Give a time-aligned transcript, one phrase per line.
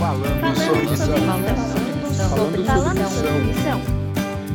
[0.00, 1.14] Falando sobre missão.
[2.66, 3.99] Falando sobre missão.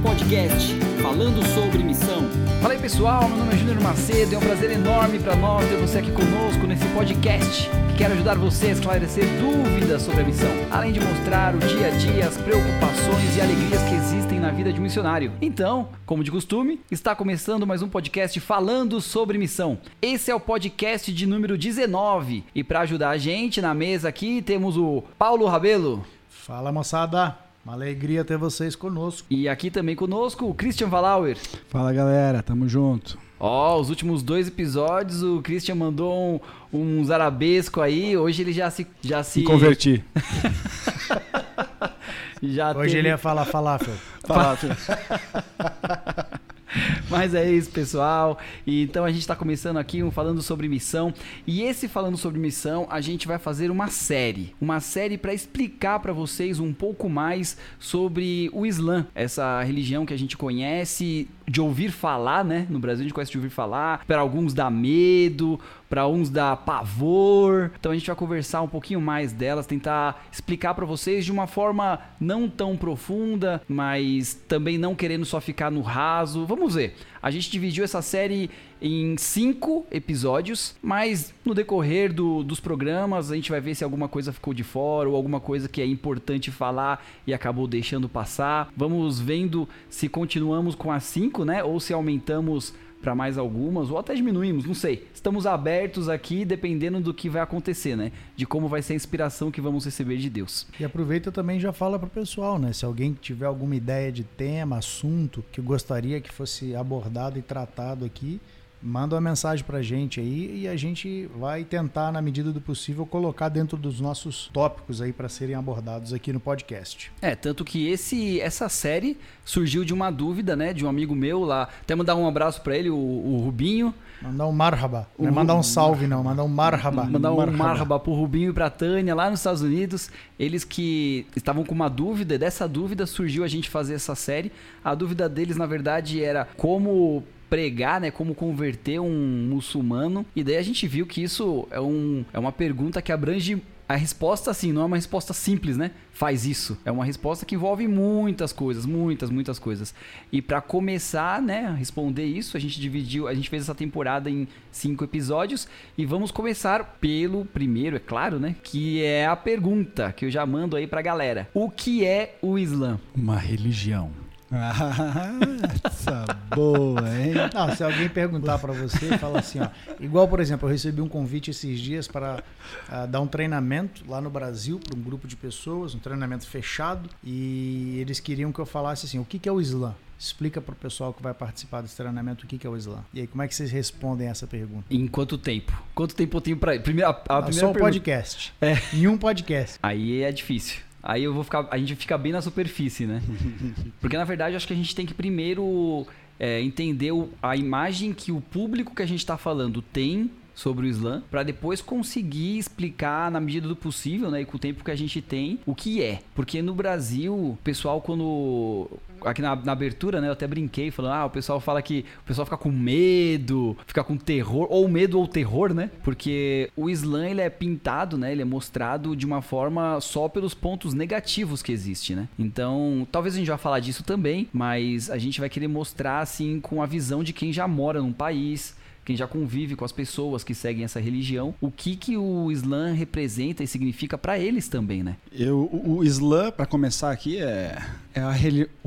[0.05, 2.29] Podcast falando sobre missão.
[2.61, 5.77] Fala aí pessoal, meu nome é Júnior Macedo, é um prazer enorme para nós ter
[5.77, 10.51] você aqui conosco nesse podcast que quer ajudar você a esclarecer dúvidas sobre a missão,
[10.69, 14.71] além de mostrar o dia a dia, as preocupações e alegrias que existem na vida
[14.71, 15.31] de um missionário.
[15.41, 19.79] Então, como de costume, está começando mais um podcast falando sobre missão.
[19.99, 24.43] Esse é o podcast de número 19 e para ajudar a gente na mesa aqui
[24.43, 26.05] temos o Paulo Rabelo.
[26.29, 29.25] Fala moçada, uma alegria ter vocês conosco.
[29.29, 31.37] E aqui também conosco o Christian Valauer.
[31.69, 33.17] Fala galera, tamo junto.
[33.39, 38.69] Ó, os últimos dois episódios o Christian mandou um, uns arabesco aí, hoje ele já
[38.69, 38.87] se.
[39.01, 40.03] Já se Me converti.
[42.41, 43.93] já Hoje teve- ele ia falar falafel.
[44.25, 44.57] Fala,
[47.09, 48.37] Mas é isso, pessoal.
[48.65, 51.13] Então a gente está começando aqui um falando sobre missão.
[51.45, 55.99] E esse falando sobre missão, a gente vai fazer uma série, uma série para explicar
[55.99, 61.61] para vocês um pouco mais sobre o Islã, essa religião que a gente conhece de
[61.61, 62.65] ouvir falar, né?
[62.69, 64.03] No Brasil a gente conhece de ouvir falar.
[64.05, 67.71] Para alguns dá medo, para uns dá pavor.
[67.79, 71.47] Então a gente vai conversar um pouquinho mais delas, tentar explicar para vocês de uma
[71.47, 76.45] forma não tão profunda, mas também não querendo só ficar no raso.
[76.45, 76.95] Vamos ver.
[77.21, 83.35] A gente dividiu essa série em cinco episódios, mas no decorrer do- dos programas a
[83.35, 86.51] gente vai ver se alguma coisa ficou de fora ou alguma coisa que é importante
[86.51, 88.69] falar e acabou deixando passar.
[88.77, 91.63] Vamos vendo se continuamos com as cinco, né?
[91.63, 92.75] Ou se aumentamos
[93.05, 95.07] para mais algumas ou até diminuímos, não sei.
[95.13, 98.11] Estamos abertos aqui dependendo do que vai acontecer, né?
[98.35, 100.65] De como vai ser a inspiração que vamos receber de Deus.
[100.79, 102.73] E aproveita também já fala pro pessoal, né?
[102.73, 108.05] Se alguém tiver alguma ideia de tema, assunto que gostaria que fosse abordado e tratado
[108.05, 108.41] aqui,
[108.81, 113.05] manda uma mensagem pra gente aí e a gente vai tentar, na medida do possível,
[113.05, 117.11] colocar dentro dos nossos tópicos aí para serem abordados aqui no podcast.
[117.21, 121.43] É, tanto que esse essa série surgiu de uma dúvida, né, de um amigo meu
[121.43, 121.69] lá.
[121.81, 123.93] Até mandar um abraço para ele, o, o Rubinho.
[124.21, 125.07] Mandar um marhaba.
[125.19, 126.23] Não é mandar um salve, não.
[126.23, 127.03] Mandar um marhaba.
[127.05, 130.09] Mandar um marhaba pro Rubinho e pra Tânia lá nos Estados Unidos.
[130.39, 134.51] Eles que estavam com uma dúvida, e dessa dúvida surgiu a gente fazer essa série.
[134.83, 140.25] A dúvida deles, na verdade, era como pregar, né, como converter um muçulmano.
[140.35, 143.95] E daí a gente viu que isso é, um, é uma pergunta que abrange a
[143.95, 145.91] resposta, assim, não é uma resposta simples, né?
[146.11, 146.77] Faz isso.
[146.83, 149.93] É uma resposta que envolve muitas coisas, muitas, muitas coisas.
[150.31, 154.29] E pra começar, né, a responder isso, a gente dividiu, a gente fez essa temporada
[154.29, 158.55] em cinco episódios e vamos começar pelo primeiro, é claro, né?
[158.63, 161.47] Que é a pergunta que eu já mando aí pra galera.
[161.53, 162.99] O que é o Islã?
[163.15, 164.24] Uma religião.
[164.57, 165.37] Ah,
[165.83, 167.33] essa boa, hein?
[167.53, 169.67] Não, se alguém perguntar pra você, fala assim, ó.
[169.99, 172.43] Igual, por exemplo, eu recebi um convite esses dias para
[172.89, 177.09] ah, dar um treinamento lá no Brasil para um grupo de pessoas, um treinamento fechado,
[177.23, 179.93] e eles queriam que eu falasse assim: o que, que é o Islã?
[180.17, 183.03] Explica pro pessoal que vai participar desse treinamento o que, que é o Islã.
[183.13, 184.85] E aí, como é que vocês respondem essa pergunta?
[184.89, 185.73] Em quanto tempo?
[185.93, 186.79] Quanto tempo eu tenho pra.
[186.79, 188.53] Primeira, a, a Ah, primeira só um pergunta- podcast.
[188.61, 188.77] É.
[188.93, 189.77] Em um podcast.
[189.83, 190.79] Aí é difícil.
[191.07, 193.21] Aí eu vou ficar, a gente fica bem na superfície, né?
[194.01, 196.05] Porque na verdade acho que a gente tem que primeiro
[196.39, 200.87] é, entender o- a imagem que o público que a gente está falando tem sobre
[200.87, 204.83] o Islã, para depois conseguir explicar na medida do possível, né, e com o tempo
[204.83, 206.21] que a gente tem, o que é.
[206.33, 208.89] Porque no Brasil, o pessoal quando
[209.23, 212.27] aqui na, na abertura, né, eu até brinquei falando, ah, o pessoal fala que o
[212.27, 215.89] pessoal fica com medo, fica com terror, ou medo ou terror, né?
[216.03, 220.53] Porque o Islã ele é pintado, né, ele é mostrado de uma forma só pelos
[220.53, 222.27] pontos negativos que existe, né?
[222.37, 226.59] Então, talvez a gente vá falar disso também, mas a gente vai querer mostrar assim
[226.59, 230.43] com a visão de quem já mora num país, quem já convive com as pessoas
[230.43, 235.03] que seguem essa religião, o que que o Islã representa e significa para eles também,
[235.03, 235.15] né?
[235.31, 237.77] Eu, o, o Islã, para começar aqui, é,
[238.13, 238.33] é a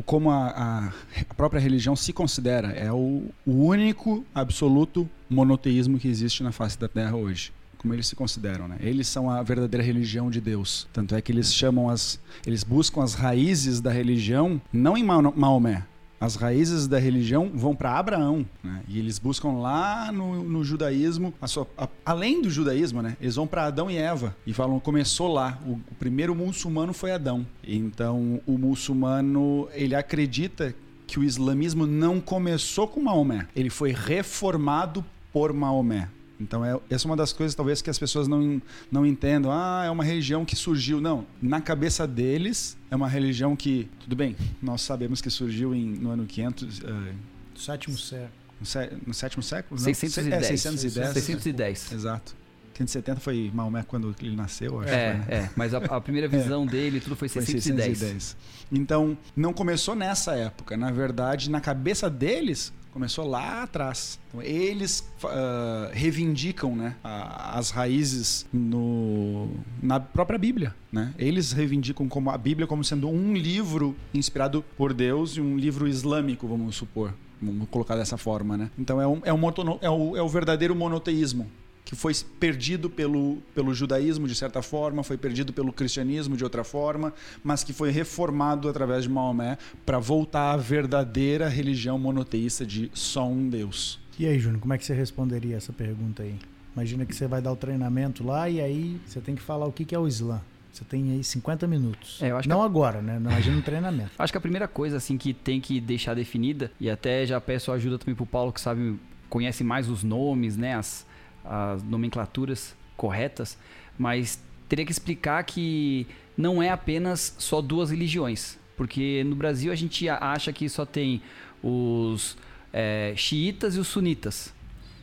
[0.05, 0.93] como a, a-
[1.31, 2.69] a própria religião se considera.
[2.73, 7.53] É o, o único, absoluto monoteísmo que existe na face da Terra hoje.
[7.79, 8.77] Como eles se consideram, né?
[8.81, 10.89] Eles são a verdadeira religião de Deus.
[10.93, 12.19] Tanto é que eles chamam as.
[12.45, 15.85] Eles buscam as raízes da religião, não em Mao- Maomé.
[16.21, 18.83] As raízes da religião vão para Abraão, né?
[18.89, 23.17] E eles buscam lá no, no judaísmo, a sua- a- além do judaísmo, né?
[23.21, 25.59] Eles vão para Adão e Eva e falam começou lá.
[25.65, 27.47] O, o primeiro muçulmano foi Adão.
[27.63, 30.75] Então o muçulmano ele acredita
[31.07, 36.09] que o islamismo não começou com Maomé, ele foi reformado por Maomé.
[36.41, 38.63] Então, é, essa é uma das coisas, talvez, que as pessoas não,
[38.93, 39.51] não entendam.
[39.53, 41.01] Ah, é uma religião que surgiu.
[41.01, 45.85] Não, na cabeça deles, é uma religião que, tudo bem, nós sabemos que surgiu em,
[45.87, 47.13] no ano 500, eh,
[47.57, 48.31] Sétimo século.
[48.61, 49.81] no, sé- no sétimo século?
[49.81, 50.43] Não, 610.
[50.45, 51.13] É, 610.
[51.15, 51.93] 610.
[51.93, 52.37] Exato.
[52.71, 55.43] 870 foi Maomé quando ele nasceu, acho É, que foi, né?
[55.47, 55.51] é.
[55.57, 57.99] Mas a, a primeira visão dele, tudo foi Foi 610.
[57.99, 58.37] 610.
[58.71, 60.77] Então, não começou nessa época.
[60.77, 64.19] Na verdade, na cabeça deles, começou lá atrás.
[64.29, 69.49] Então, eles ah, reivindicam né, a- as raízes no,
[69.83, 70.75] na própria Bíblia.
[70.91, 71.13] Né?
[71.19, 75.87] Eles reivindicam como a Bíblia como sendo um livro inspirado por Deus e um livro
[75.87, 77.13] islâmico, vamos supor.
[77.41, 78.69] Vamos colocar dessa forma, né?
[78.77, 79.41] Então é, um, é, um
[79.81, 81.49] é, o, é o verdadeiro monoteísmo
[81.89, 86.63] que foi perdido pelo, pelo judaísmo de certa forma, foi perdido pelo cristianismo de outra
[86.63, 89.57] forma, mas que foi reformado através de Maomé
[89.87, 93.99] para voltar à verdadeira religião monoteísta de só um Deus.
[94.19, 96.35] E aí, Júnior, como é que você responderia essa pergunta aí?
[96.77, 99.73] Imagina que você vai dar o treinamento lá e aí você tem que falar o
[99.73, 100.43] que que é o Islã.
[100.71, 102.21] Você tem aí 50 minutos.
[102.21, 103.19] É, eu acho Não agora, né?
[103.19, 104.11] Não, Imagina um treinamento.
[104.19, 107.73] Acho que a primeira coisa assim que tem que deixar definida e até já peço
[107.73, 111.07] ajuda também pro Paulo que sabe conhece mais os nomes, né, as,
[111.45, 113.59] as nomenclaturas corretas,
[113.99, 116.07] mas teria que explicar que
[116.37, 121.23] não é apenas só duas religiões, porque no Brasil a gente acha que só tem
[121.63, 122.37] os
[122.73, 124.55] é, xiitas e os sunitas,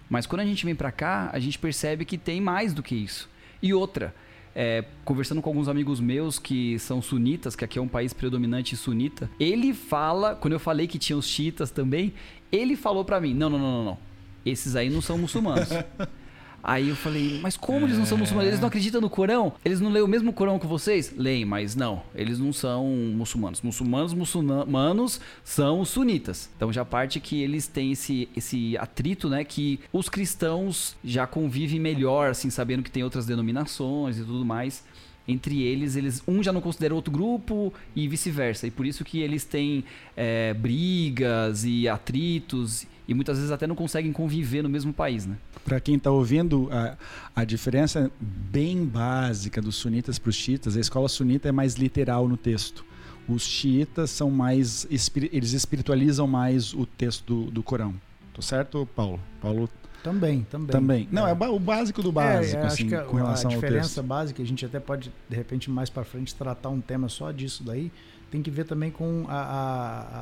[0.09, 2.95] mas quando a gente vem pra cá a gente percebe que tem mais do que
[2.95, 3.29] isso.
[3.61, 4.13] E outra,
[4.55, 8.77] é, conversando com alguns amigos meus que são sunitas, que aqui é um país predominante
[8.77, 12.13] sunita, ele fala, quando eu falei que tinha os xiitas também,
[12.51, 13.97] ele falou pra mim: não, não, não, não, não.
[14.45, 15.69] Esses aí não são muçulmanos.
[16.67, 18.47] Aí eu falei, mas como eles não são muçulmanos?
[18.47, 19.53] Eles não acreditam no Corão?
[19.63, 21.13] Eles não leem o mesmo Corão que vocês?
[21.15, 23.61] Leem, mas não, eles não são muçulmanos.
[23.61, 26.49] Muçulmanos, muçulmanos são os sunitas.
[26.55, 29.43] Então já parte que eles têm esse, esse atrito, né?
[29.43, 34.83] Que os cristãos já convivem melhor, assim, sabendo que tem outras denominações e tudo mais.
[35.27, 38.65] Entre eles, eles um já não considera outro grupo e vice-versa.
[38.65, 39.83] E por isso que eles têm
[40.17, 45.35] é, brigas e atritos e muitas vezes até não conseguem conviver no mesmo país, né?
[45.63, 46.97] Para quem está ouvindo, a,
[47.35, 52.27] a diferença bem básica dos sunitas para os xiitas, a escola sunita é mais literal
[52.27, 52.85] no texto.
[53.27, 54.85] Os xiitas são mais,
[55.31, 57.93] eles espiritualizam mais o texto do, do Corão.
[58.33, 59.19] Tô certo, Paulo?
[59.41, 59.67] Paulo
[60.03, 60.67] Também, também.
[60.67, 61.07] também.
[61.11, 63.49] Não, é, ba- o básico do básico, É, é, assim, acho que a, com relação
[63.49, 67.09] a diferença básica, a gente até pode, de repente, mais para frente, tratar um tema
[67.09, 67.91] só disso daí,
[68.35, 69.39] tem que ver também com a,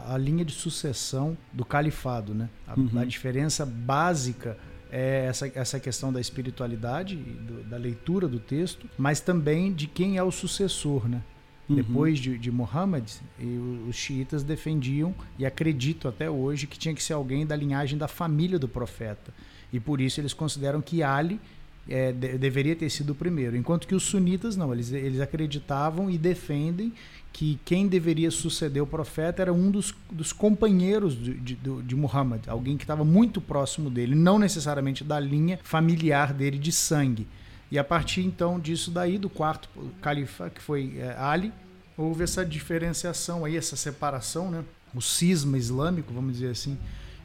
[0.10, 2.48] a, a linha de sucessão do califado, né?
[2.68, 3.00] A, Uhum.
[3.00, 4.56] a diferença básica
[4.92, 10.18] é essa, essa questão da espiritualidade, do- da leitura do texto, mas também de quem
[10.18, 11.24] é o sucessor, né?
[11.68, 11.76] Uhum.
[11.78, 13.58] Depois de, de Muhammad, e
[13.90, 18.08] os xiitas defendiam e acreditam até hoje que tinha que ser alguém da linhagem da
[18.08, 19.34] família do profeta.
[19.72, 21.40] E por isso eles consideram que Ali
[21.88, 23.56] é, de- deveria ter sido o primeiro.
[23.56, 26.94] Enquanto que os sunitas não, eles, eles acreditavam e defendem
[27.32, 32.48] que quem deveria suceder o profeta era um dos, dos companheiros de, de, de Muhammad,
[32.48, 37.28] alguém que estava muito próximo dele, não necessariamente da linha familiar dele de sangue.
[37.72, 39.68] E a partir então disso daí, do quarto
[40.00, 41.52] califa, que foi é, Ali,
[41.98, 44.64] houve essa diferenciação aí, essa separação, né?
[44.94, 46.78] o cisma islâmico, vamos dizer assim,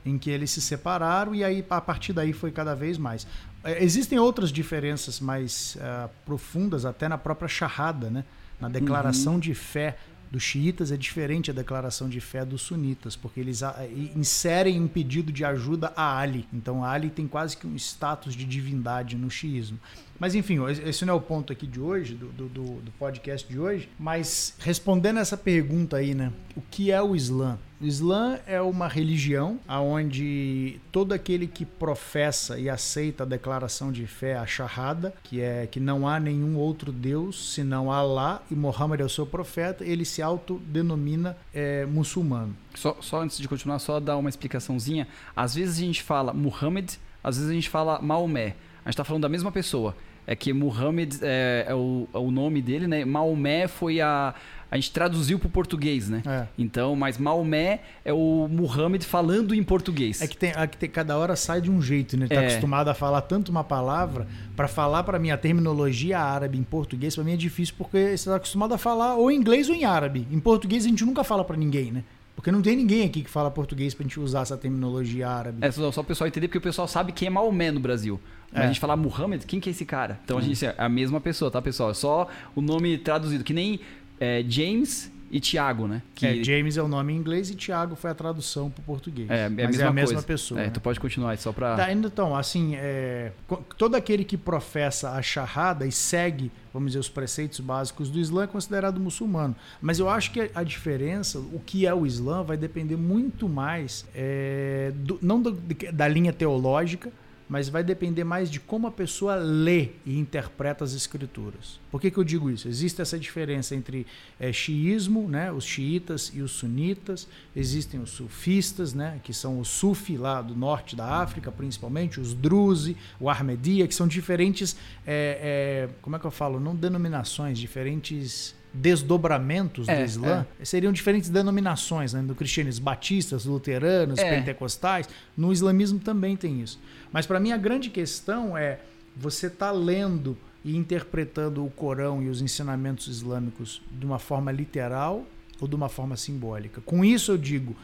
[0.06, 3.26] em que eles se separaram e aí a partir daí foi cada vez mais.
[3.64, 8.24] Eh, Existem outras diferenças mais ah, profundas até na própria Shahada, né?
[8.60, 9.96] Na declaração de fé
[10.30, 13.76] dos xiitas é diferente a declaração de fé dos sunitas, porque eles ah,
[14.14, 16.46] inserem um pedido de ajuda a Ali.
[16.52, 19.78] Então Ali tem quase que um status de divindade no xiismo.
[20.18, 23.58] Mas enfim, esse não é o ponto aqui de hoje, do, do, do- podcast de
[23.58, 23.88] hoje.
[23.98, 26.32] Mas respondendo essa pergunta aí, né?
[26.56, 27.56] O que é o Islã?
[27.80, 34.04] O Islã é uma religião onde todo aquele que professa e aceita a declaração de
[34.06, 39.00] fé, a Shahada, que é que não há nenhum outro Deus senão Allah e Muhammad
[39.00, 42.56] é o seu profeta, ele se autodenomina é, muçulmano.
[42.74, 45.06] Só, só antes de continuar, só dar uma explicaçãozinha.
[45.36, 46.90] Às vezes a gente fala Muhammad,
[47.22, 48.56] às vezes a gente fala Maomé.
[48.84, 49.94] A gente tá falando da mesma pessoa.
[50.30, 53.02] É que Muhammad é, é o, é o nome dele, né?
[53.04, 54.34] Maomé foi a.
[54.70, 56.22] A gente traduziu pro português, né?
[56.26, 56.46] É.
[56.58, 60.20] Então, mas Maomé é o Muhammad falando em português.
[60.20, 62.26] É que, tem, é que tem- cada hora sai de um jeito, né?
[62.26, 62.46] Ele tá É.
[62.48, 67.14] acostumado a falar tanto uma palavra, para falar para mim a terminologia árabe em português,
[67.14, 69.86] para mim é difícil porque você tá acostumado a falar ou em inglês ou em
[69.86, 70.28] árabe.
[70.30, 72.04] Em português a gente nunca fala para ninguém, né?
[72.36, 75.58] Porque não tem ninguém aqui que fala português pra gente usar essa terminologia árabe.
[75.62, 78.20] É só, só o pessoal entender, porque o pessoal sabe quem é Maomé no Brasil.
[78.52, 78.64] Mas É.
[78.64, 80.18] a gente falar Muhammad, quem que é esse cara?
[80.24, 81.90] Então a gente é a mesma pessoa, tá, pessoal?
[81.90, 83.80] É só o nome traduzido, que nem
[84.18, 86.00] é, James e Tiago, né?
[86.14, 89.28] Que É, James é o nome em inglês e Tiago foi a tradução pro português.
[89.28, 90.58] é, é a Mas mesma, é a mesma pessoa.
[90.58, 90.70] É, né?
[90.70, 91.76] tu pode continuar, só pra.
[91.76, 93.32] Tá, então, assim, é,
[93.76, 98.44] todo aquele que professa a Shahada e segue, vamos dizer, os preceitos básicos do Islã
[98.44, 99.54] é considerado muçulmano.
[99.82, 104.06] Mas eu acho que a diferença, o que é o Islã, vai depender muito mais,
[104.14, 105.52] é, do- não do-
[105.92, 107.12] da linha teológica,
[107.48, 111.80] mas vai depender mais de como a pessoa lê e interpreta as escrituras.
[111.90, 112.68] Por que, que eu digo isso?
[112.68, 114.06] Existe essa diferença entre
[114.38, 117.26] é, xiismo, né, os xiitas e os sunitas,
[117.56, 122.34] existem os sufistas, né, que são os sufi lá do norte da África, principalmente, os
[122.34, 124.76] druze, o armedia, que são diferentes,
[125.06, 130.92] é, é, como é que eu falo, não denominações, diferentes desdobramentos É, do Islã seriam
[130.92, 132.22] diferentes denominações, né?
[132.22, 134.30] do cristianismo, batistas, luteranos, É.
[134.30, 135.08] pentecostais.
[135.36, 136.78] No islamismo também tem isso.
[137.12, 138.78] Mas para mim a grande questão é
[139.16, 145.24] você tá lendo e interpretando o Corão e os ensinamentos islâmicos de uma forma literal
[145.60, 146.80] ou de uma forma simbólica.
[146.84, 147.74] Com isso eu digo,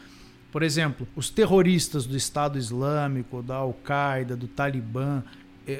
[0.51, 5.23] por exemplo, os terroristas do Estado Islâmico, da Al-Qaeda, do Talibã,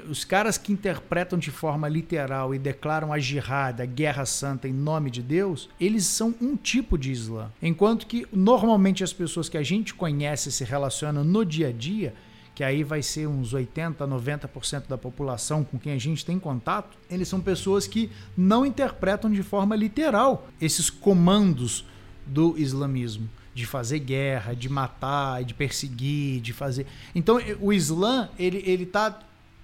[0.10, 4.74] os caras que interpretam de forma literal e declaram a jihad, a guerra santa em
[4.74, 7.52] nome de Deus, eles são um tipo de Islã.
[7.62, 12.14] Enquanto que normalmente as pessoas que a gente conhece se relacionam no dia a dia,
[12.56, 16.98] que aí vai ser uns 80, 90% da população com quem a gente tem contato,
[17.10, 21.86] eles são pessoas que não interpretam de forma literal esses comandos
[22.26, 26.86] do islamismo de fazer guerra, de matar, de perseguir, de fazer.
[27.16, 29.18] Então, o Islã, ele ele tá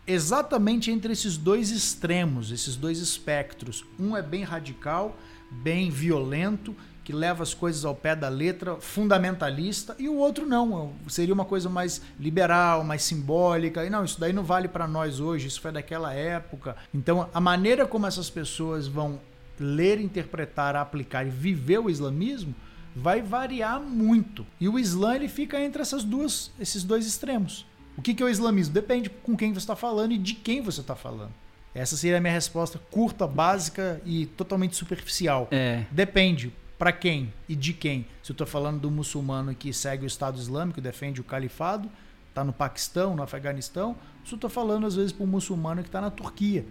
[0.05, 3.85] exatamente entre esses dois extremos, esses dois espectros.
[3.99, 5.17] Um é bem radical,
[5.49, 10.93] bem violento, que leva as coisas ao pé da letra, fundamentalista, e o outro não,
[11.07, 13.85] seria uma coisa mais liberal, mais simbólica.
[13.85, 16.75] E não, isso daí não vale para nós hoje, isso foi daquela época.
[16.93, 19.19] Então, a maneira como essas pessoas vão
[19.59, 22.55] ler, interpretar, aplicar e viver o islamismo
[22.95, 24.45] vai variar muito.
[24.59, 27.65] E o Islã ele fica entre essas duas, esses dois extremos.
[28.01, 28.73] O que que é o islamismo?
[28.73, 31.31] Depende com quem você está falando e de quem você está falando.
[31.71, 35.47] Essa seria a minha resposta curta, básica e totalmente superficial.
[35.51, 35.85] É.
[35.91, 38.07] Depende para quem e de quem.
[38.23, 41.91] Se eu estou falando do muçulmano que segue o Estado Islâmico, defende o califado,
[42.27, 45.89] está no Paquistão, no Afeganistão, se eu estou falando às vezes para um muçulmano que
[45.89, 46.65] está na Turquia,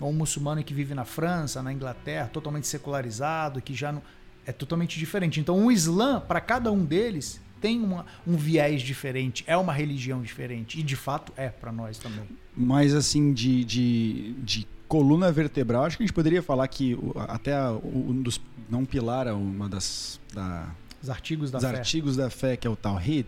[0.00, 4.02] ou um muçulmano que vive na França, na Inglaterra, totalmente secularizado, que já não
[4.44, 5.38] é totalmente diferente.
[5.38, 10.20] Então, o Islã, para cada um deles, tem uma, um viés diferente, é uma religião
[10.20, 10.78] diferente.
[10.78, 12.24] E de fato é para nós também.
[12.54, 17.54] Mas assim, de, de, de coluna vertebral, acho que a gente poderia falar que até
[17.54, 18.38] a- um dos.
[18.68, 20.20] Não pilar, uma das.
[20.34, 20.68] Da,
[21.02, 21.76] Os artigos da dos fé.
[21.78, 23.26] artigos da fé, que é o Tawhid,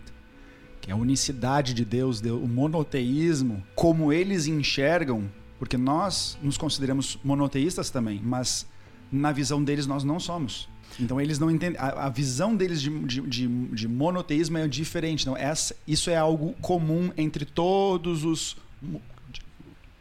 [0.81, 6.57] que é a unicidade de Deus, de- o monoteísmo, como eles enxergam, porque nós nos
[6.57, 8.67] consideramos monoteístas também, mas
[9.11, 10.67] na visão deles nós não somos.
[10.99, 11.79] Então eles não entendem.
[11.79, 15.25] A, a visão deles de, de, de, de monoteísmo é diferente.
[15.25, 18.55] Não, essa, isso é algo comum entre todos os,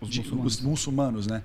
[0.00, 0.54] Os de- muçulmanos.
[0.54, 1.42] os muçulmanos, né?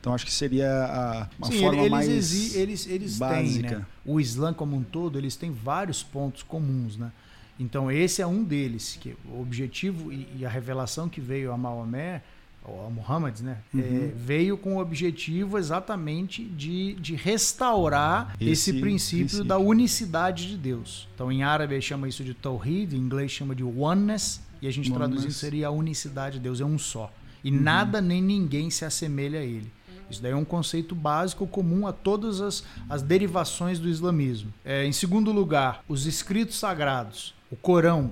[0.00, 3.78] Então acho que seria a, uma Sim, forma eles, mais exi- eles, eles têm, básica.
[3.80, 3.86] né?
[4.04, 7.12] O Islã como um todo, eles têm vários pontos comuns, né?
[7.58, 11.58] Então esse é um deles, que o objetivo e, e a revelação que veio a
[11.58, 12.22] Maomé,
[12.64, 13.58] ou a Muhammad, né?
[13.72, 13.80] Uhum.
[13.80, 19.44] é, veio com o objetivo exatamente de, de restaurar esse, Esse princípio, princípio.
[19.44, 21.08] da unicidade de Deus.
[21.14, 24.90] Então em árabe chama isso de Tawhid, em inglês chama de oneness, e a gente
[24.90, 25.08] Oneness.
[25.10, 27.12] traduzindo seria a unicidade de Deus, é um só.
[27.42, 27.60] E Uhum.
[27.62, 29.72] nada nem ninguém se assemelha a ele.
[30.10, 34.52] Isso daí é um conceito básico comum a todas as, as derivações do islamismo.
[34.64, 37.32] É, em segundo lugar, os escritos sagrados.
[37.50, 38.10] O Corão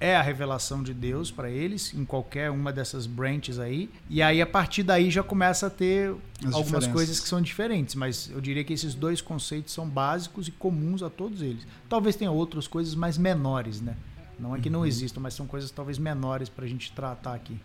[0.00, 3.90] é a revelação de Deus para eles, em qualquer uma dessas branches aí.
[4.08, 6.14] E aí, a partir daí, já começa a ter
[6.46, 7.94] As algumas coisas que são diferentes.
[7.96, 11.66] Mas eu diria que esses dois conceitos são básicos e comuns a todos eles.
[11.88, 13.96] Talvez tenha outras coisas mais menores, né?
[14.38, 14.74] Não é que Uhum.
[14.74, 17.58] não existam, mas são coisas talvez menores para a gente tratar aqui.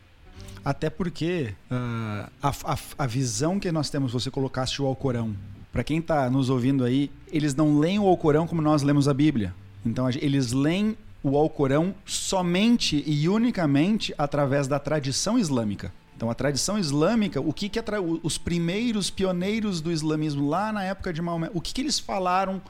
[0.65, 5.35] Até porque ah, a, a, a visão que nós temos, você colocaste o Alcorão.
[5.71, 9.13] Para quem está nos ouvindo aí, eles não leem o Alcorão como nós lemos a
[9.13, 9.53] Bíblia.
[9.85, 15.93] Então eles leem o Alcorão somente e unicamente através da tradição islâmica.
[16.15, 20.83] Então a tradição islâmica, o que, que atra- os primeiros pioneiros do islamismo lá na
[20.83, 22.61] época de Maomé, o que, que eles falaram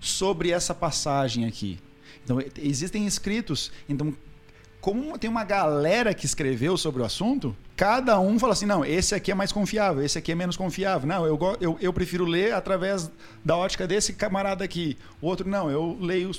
[0.00, 1.78] sobre essa passagem aqui?
[2.24, 3.72] Então existem escritos.
[3.88, 4.12] Então
[4.80, 9.14] como tem uma galera que escreveu sobre o assunto, cada um fala assim: não, esse
[9.14, 11.06] aqui é mais confiável, esse aqui é menos confiável.
[11.06, 13.08] Não, eu, eu, eu prefiro ler através
[13.44, 14.98] da ótica desse camarada aqui.
[15.20, 16.32] O outro, não, eu leio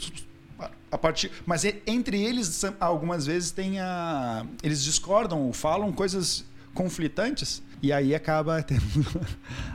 [0.91, 1.31] a- partir.
[1.45, 4.45] Mas entre eles, algumas vezes tem a.
[4.61, 7.61] Eles discordam, falam coisas conflitantes.
[7.81, 8.81] E aí acaba tendo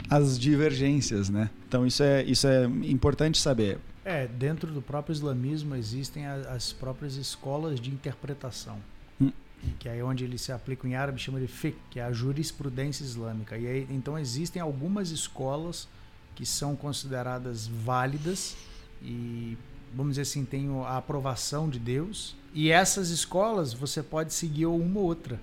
[0.09, 1.51] as divergências, né?
[1.69, 3.79] Então isso é, isso é importante saber.
[4.05, 8.79] É, dentro do próprio islamismo existem as próprias escolas de interpretação.
[9.21, 9.31] Hum.
[9.79, 12.11] Que aí é onde ele se aplica em árabe chama de fiqh, que é a
[12.11, 13.59] jurisprudência islâmica.
[13.59, 15.87] E aí, então existem algumas escolas
[16.35, 18.57] que são consideradas válidas
[19.03, 19.59] e
[19.95, 22.37] vamos dizer assim, tem a aprovação de Deus.
[22.54, 25.38] E essas escolas você pode seguir uma ou outra.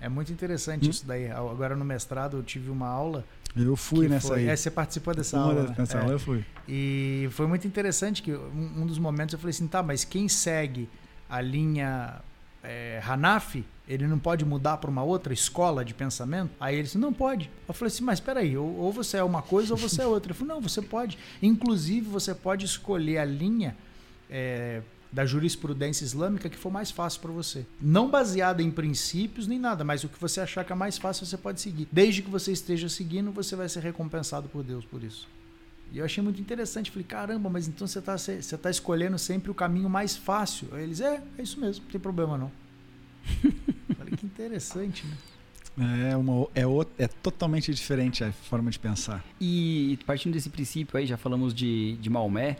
[0.00, 1.30] É muito interessante isso daí.
[1.30, 3.24] Agora no mestrado eu tive uma aula.
[3.56, 4.48] Eu fui nessa foi- aí.
[4.48, 5.62] É, você participou dessa Uma aula.
[5.64, 5.74] né?
[5.76, 6.00] nessa É.
[6.00, 6.44] aula eu fui.
[6.68, 10.28] E foi muito interessante que um, um dos momentos eu falei assim, tá, mas quem
[10.28, 10.88] segue
[11.28, 12.20] a linha
[12.62, 16.50] é, Hanafi, ele não pode mudar para uma outra escola de pensamento?
[16.60, 17.50] Aí ele disse, não pode.
[17.66, 20.06] Eu falei assim, mas espera aí, ou, ou você é uma coisa ou você é
[20.06, 20.30] outra.
[20.32, 21.18] Ele falou, não, você pode.
[21.42, 23.76] Inclusive, você pode escolher a linha
[24.30, 24.82] é,
[25.12, 27.66] da jurisprudência islâmica que for mais fácil para você.
[27.80, 31.26] Não baseada em princípios nem nada, mas o que você achar que é mais fácil
[31.26, 31.88] você pode seguir.
[31.90, 35.28] Desde que você esteja seguindo, você vai ser recompensado por Deus por isso.
[35.92, 36.90] E eu achei muito interessante.
[36.90, 40.68] Falei, caramba, mas então você está você tá escolhendo sempre o caminho mais fácil.
[40.72, 42.52] Aí eles, é, é isso mesmo, não tem problema não.
[43.98, 45.16] Falei, que interessante, né?
[46.10, 49.24] É, uma, é, outra- é totalmente diferente a forma de pensar.
[49.40, 52.56] E partindo desse princípio aí, já falamos de, de Maomé,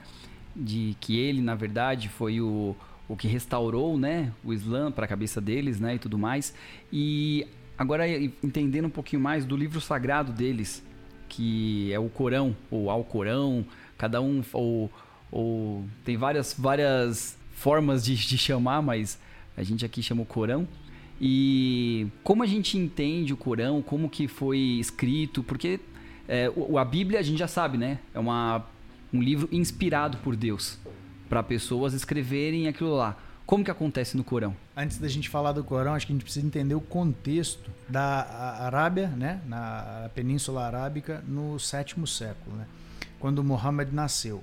[0.54, 2.76] de que ele, na verdade, foi o,
[3.09, 6.54] o que restaurou né, o Islã para a cabeça deles né, e tudo mais.
[6.92, 8.09] E agora,
[8.42, 10.83] entendendo um pouquinho mais do livro sagrado deles,
[11.28, 13.64] que é o Corão, ou Alcorão,
[13.97, 14.90] cada um, ou,
[15.30, 19.19] ou tem várias, várias formas de, de chamar, mas
[19.57, 20.66] a gente aqui chama o Corão.
[21.21, 25.78] E como a gente entende o Corão, como que foi escrito, porque
[26.26, 27.99] é, a Bíblia a gente já sabe, né?
[28.14, 28.64] É uma,
[29.12, 30.79] um livro inspirado por Deus
[31.29, 33.17] para pessoas escreverem aquilo lá.
[33.47, 34.55] Como que acontece no Corão?
[34.76, 38.61] Antes da gente falar do Corão, acho que a gente precisa entender o contexto da
[38.61, 42.67] Arábia, né, na Península Arábica, no sétimo século, né,
[43.19, 44.37] quando Muhammad nasceu.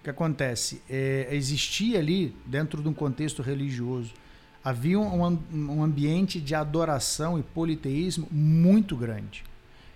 [0.00, 0.82] O que acontece?
[0.90, 4.12] É, existia ali, dentro de um contexto religioso,
[4.64, 9.44] havia um, um ambiente de adoração e politeísmo muito grande.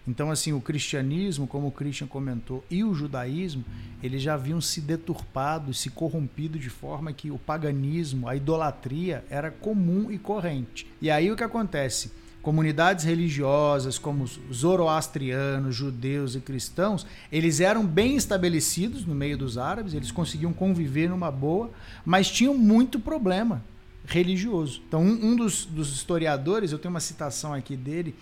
[0.07, 3.65] Então, assim, o cristianismo, como o Christian comentou, e o judaísmo,
[4.03, 9.51] eles já haviam se deturpado, se corrompido de forma que o paganismo, a idolatria, era
[9.51, 10.87] comum e corrente.
[11.01, 12.11] E aí o que acontece?
[12.43, 19.57] Comunidades religiosas como os zoroastrianos, judeus e cristãos, eles eram bem estabelecidos no meio dos
[19.57, 21.71] árabes, eles conseguiam conviver numa boa,
[22.05, 23.63] mas tinham muito problema
[24.05, 24.83] religioso.
[24.89, 28.17] Então, um, um dos, dos historiadores, eu tenho uma citação aqui dele,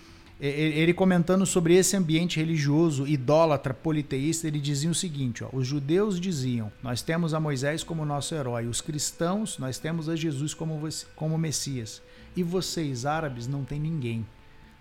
[0.47, 6.19] ele comentando sobre esse ambiente religioso, idólatra, politeísta, ele dizia o seguinte: ó, os judeus
[6.19, 10.81] diziam, nós temos a Moisés como nosso herói, os cristãos, nós temos a Jesus como,
[11.15, 12.01] como Messias,
[12.35, 14.25] e vocês, árabes, não tem ninguém.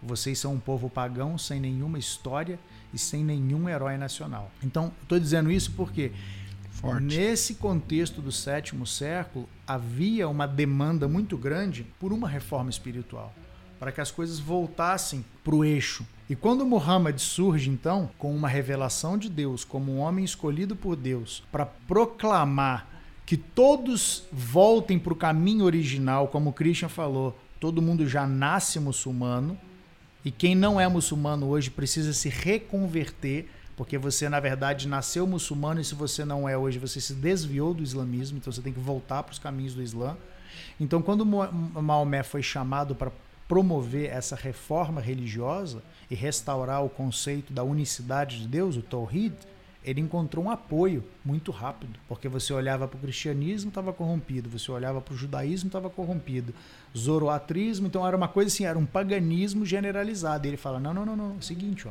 [0.02, 2.58] Vocês são um povo pagão, sem nenhuma história
[2.94, 4.50] e sem nenhum herói nacional.
[4.62, 6.10] Então, estou dizendo isso porque
[6.80, 7.04] Forte.
[7.04, 13.34] Nesse contexto do sétimo século, havia uma demanda muito grande por uma reforma espiritual,
[13.80, 16.06] para que as coisas voltassem para o eixo.
[16.28, 20.94] E quando Muhammad surge, então, com uma revelação de Deus, como um homem escolhido por
[20.94, 22.86] Deus, para proclamar
[23.24, 28.78] que todos voltem para o caminho original, como o Christian falou, todo mundo já nasce
[28.78, 29.58] muçulmano,
[30.22, 35.80] e quem não é muçulmano hoje precisa se reconverter, porque você, na verdade, nasceu muçulmano
[35.80, 38.80] e se você não é hoje, você se desviou do islamismo, então você tem que
[38.80, 40.18] voltar para os caminhos do Islã.
[40.78, 43.10] Então, quando Maomé foi chamado para
[43.50, 49.34] promover essa reforma religiosa e restaurar o conceito da unicidade de Deus, o Tawhid,
[49.84, 54.70] ele encontrou um apoio muito rápido, porque você olhava para o cristianismo, estava corrompido, você
[54.70, 56.54] olhava para o judaísmo, estava corrompido,
[56.96, 60.46] zoroatrismo, então era uma coisa assim, era um paganismo generalizado.
[60.46, 61.90] E ele fala: não, não, não, não, é o seguinte, ó,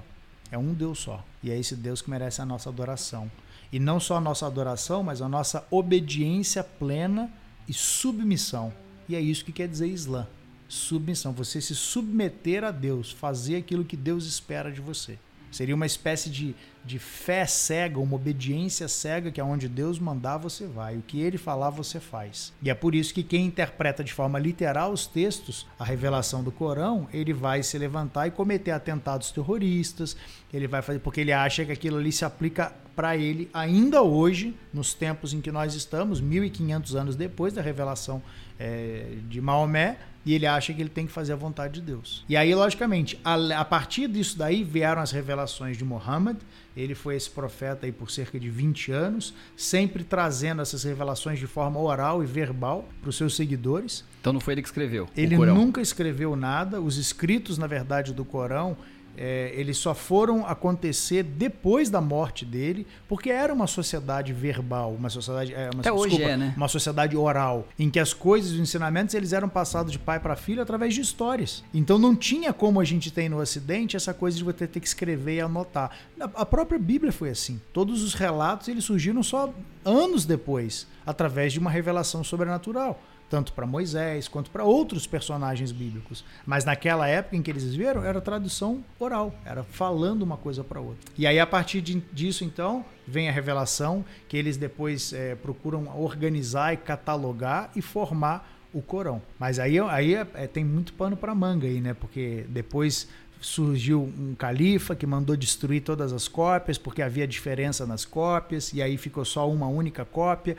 [0.50, 3.30] é um Deus só, e é esse Deus que merece a nossa adoração.
[3.70, 7.30] E não só a nossa adoração, mas a nossa obediência plena
[7.68, 8.72] e submissão.
[9.10, 10.26] E é isso que quer dizer Islã.
[10.70, 15.18] Submissão, você se submeter a Deus, fazer aquilo que Deus espera de você.
[15.52, 16.56] Seria uma espécie de,
[16.86, 21.20] de fé cega, uma obediência cega, que é onde Deus mandar você vai, o que
[21.20, 22.54] ele falar você faz.
[22.62, 26.52] E é por isso que quem interpreta de forma literal os textos, a revelação do
[26.52, 30.16] Corão, ele vai se levantar e cometer atentados terroristas,
[30.54, 34.56] ele vai fazer porque ele acha que aquilo ali se aplica para ele ainda hoje,
[34.74, 38.22] nos tempos em que nós estamos, 1500 anos depois da revelação
[38.60, 39.98] eh, de Maomé,
[40.30, 42.24] e ele acha que ele tem que fazer a vontade de Deus.
[42.30, 46.38] E aí, logicamente, a, a partir disso daí vieram as revelações de Muhammad.
[46.78, 51.48] Ele foi esse profeta aí por cerca de 20 anos, sempre trazendo essas revelações de
[51.48, 54.06] forma oral e verbal para os seus seguidores.
[54.22, 56.80] Então não foi ele que escreveu Ele nunca escreveu nada.
[56.80, 58.78] Os escritos, na verdade, do Corão,
[59.22, 65.10] é, eles só foram acontecer depois da morte dele, porque era uma sociedade verbal, uma
[65.10, 66.54] sociedade, é, uma, Até hoje é, né?
[66.58, 70.36] uma sociedade oral, em que as coisas, os ensinamentos, eles eram passados de pai para
[70.36, 71.64] filho através de histórias.
[71.74, 74.88] Então não tinha como a gente tem no Ocidente essa coisa de você ter que
[74.88, 75.92] escrever e anotar.
[76.20, 77.60] A a própria Bíblia foi assim.
[77.74, 79.54] Todos os relatos eles surgiram só
[79.84, 83.02] anos depois, através de uma revelação sobrenatural.
[83.30, 86.26] Tanto para Moisés quanto para outros personagens bíblicos.
[86.46, 90.80] Mas naquela época em que eles viveram, era tradução oral, era falando uma coisa para
[90.80, 91.12] outra.
[91.18, 95.88] E aí, a partir de, disso, então, vem a revelação que eles depois é, procuram
[96.00, 99.22] organizar e catalogar e formar o Corão.
[99.40, 101.94] Mas aí, aí é, é, tem muito pano para manga aí, né?
[101.94, 103.08] Porque depois
[103.42, 108.82] surgiu um califa que mandou destruir todas as cópias porque havia diferença nas cópias e
[108.82, 110.58] aí ficou só uma única cópia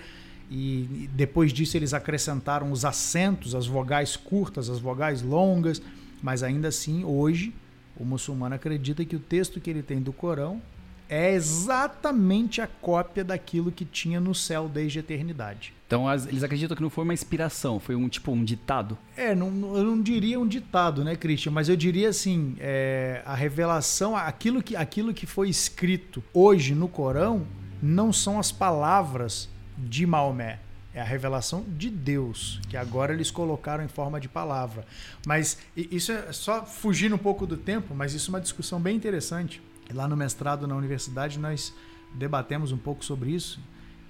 [0.50, 5.80] e depois disso eles acrescentaram os acentos, as vogais curtas, as vogais longas,
[6.20, 7.54] mas ainda assim hoje
[7.96, 10.60] o muçulmano acredita que o texto que ele tem do Corão
[11.08, 15.74] é exatamente a cópia daquilo que tinha no céu desde a eternidade.
[15.86, 18.96] Então as, eles acreditam que não foi uma inspiração, foi um tipo um ditado.
[19.16, 21.50] É, não, eu não diria um ditado, né, Christian?
[21.50, 26.88] Mas eu diria assim, é, a revelação, aquilo que, aquilo que foi escrito hoje no
[26.88, 27.44] Corão,
[27.82, 29.48] não são as palavras
[29.84, 30.60] de Maomé.
[30.92, 34.84] É a revelação de Deus, que agora eles colocaram em forma de palavra.
[35.24, 38.96] Mas isso é só fugindo um pouco do tempo, mas isso é uma discussão bem
[38.96, 39.62] interessante.
[39.94, 41.72] Lá no mestrado na universidade nós
[42.12, 43.60] debatemos um pouco sobre isso.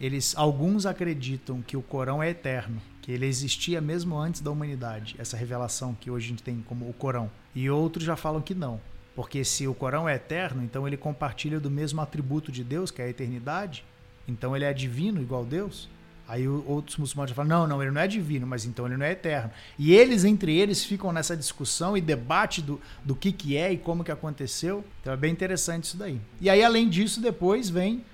[0.00, 5.14] Eles, alguns acreditam que o Corão é eterno, que ele existia mesmo antes da humanidade,
[5.18, 7.30] essa revelação que hoje a gente tem como o Corão.
[7.54, 8.80] E outros já falam que não,
[9.14, 13.02] porque se o Corão é eterno, então ele compartilha do mesmo atributo de Deus, que
[13.02, 13.84] é a eternidade,
[14.30, 15.88] então ele é divino igual Deus?
[16.30, 19.10] Aí outros muçulmanos falam: não, não, ele não é divino, mas então ele não é
[19.10, 19.50] eterno.
[19.76, 23.76] E eles, entre eles, ficam nessa discussão e debate do, do que, que é e
[23.76, 24.84] como que aconteceu.
[25.00, 26.20] Então é bem interessante isso daí.
[26.40, 28.04] E aí, além disso, depois vem.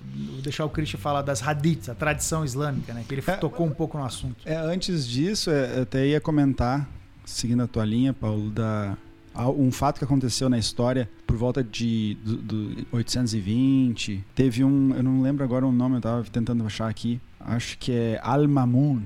[0.00, 3.04] Vou deixar o Christian falar das hadiths, a tradição islâmica, né?
[3.06, 4.42] Que ele é, tocou um pouco no assunto.
[4.44, 6.88] É, antes disso, é, eu até ia comentar,
[7.24, 8.98] seguindo a tua linha, Paulo, da,
[9.34, 14.24] um fato que aconteceu na história por volta de do, do 820.
[14.34, 17.20] Teve um, eu não lembro agora o nome, eu estava tentando achar aqui.
[17.40, 19.02] Acho que é Al-Mamun,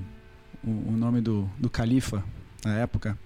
[0.63, 2.23] o, o, nome do, do califa
[2.63, 3.17] na época,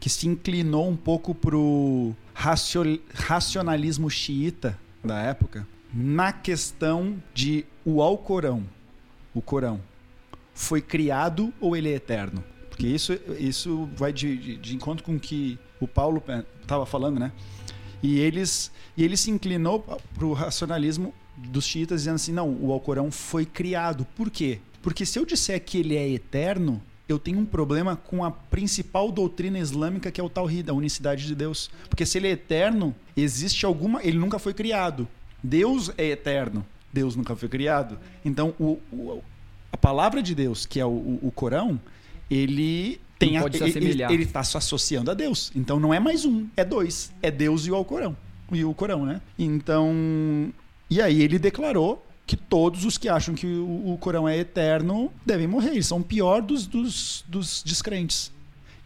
[0.00, 5.66] que se inclinou um pouco pro racio, racionalismo xiita da época
[5.96, 8.64] na questão de o Alcorão,
[9.34, 9.80] o Corão,
[10.52, 12.44] foi criado ou ele é eterno?
[12.68, 16.22] Porque isso, isso vai de, de, de encontro com que o Paulo
[16.62, 17.32] estava falando, né?
[18.02, 22.72] E eles e ele se inclinou para o racionalismo dos xiitas dizendo assim, não, o
[22.72, 24.06] Alcorão foi criado.
[24.16, 24.60] Por quê?
[24.82, 29.12] Porque se eu disser que ele é eterno, eu tenho um problema com a principal
[29.12, 31.70] doutrina islâmica que é o Tawhid, a unicidade de Deus.
[31.88, 35.06] Porque se ele é eterno, existe alguma, ele nunca foi criado.
[35.42, 36.64] Deus é eterno.
[36.92, 37.98] Deus nunca foi criado.
[38.24, 39.22] Então, o, o
[39.70, 41.78] a palavra de Deus, que é o, o Corão,
[42.30, 44.10] ele tem a, assemelhar.
[44.10, 45.50] Ele está se associando a Deus.
[45.54, 47.12] Então não é mais um, é dois.
[47.22, 48.16] É Deus e o Alcorão.
[48.52, 49.20] E o Corão, né?
[49.38, 50.52] Então.
[50.88, 55.12] E aí ele declarou que todos os que acham que o, o Corão é eterno
[55.24, 55.70] devem morrer.
[55.70, 58.32] Eles são o pior dos, dos, dos descrentes.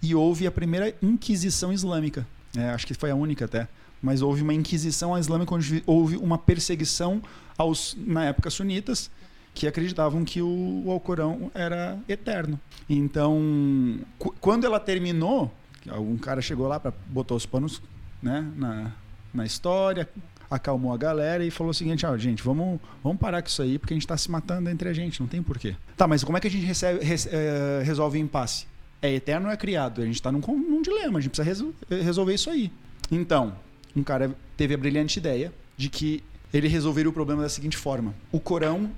[0.03, 2.27] E houve a primeira Inquisição Islâmica.
[2.57, 3.69] É, acho que foi a única até.
[4.01, 7.23] Mas houve uma Inquisição Islâmica onde houve uma perseguição
[7.59, 9.11] aos, na época, sunitas
[9.55, 12.59] que acreditavam que o, o Alcorão era eterno.
[12.89, 13.99] Então,
[14.41, 15.53] quando ela terminou,
[15.89, 17.83] algum cara chegou lá para botar os panos
[18.23, 18.93] né, na,
[19.33, 20.09] na história,
[20.51, 23.79] acalmou a galera e falou o seguinte: ah, gente, vamos, vamos parar com isso aí,
[23.79, 25.77] porque a gente está se matando entre a gente, não tem porquê.
[25.97, 28.67] Tá, mas como é que a gente recebe, é, resolve o impasse?
[29.01, 30.03] É eterno ou é criado?
[30.03, 32.71] A gente está num, num, dilema, a gente precisa resol, resolver isso aí.
[33.11, 33.55] Então,
[33.97, 38.15] um cara teve a brilhante ideia de que ele resolveria o problema da seguinte forma:
[38.31, 38.91] o Corão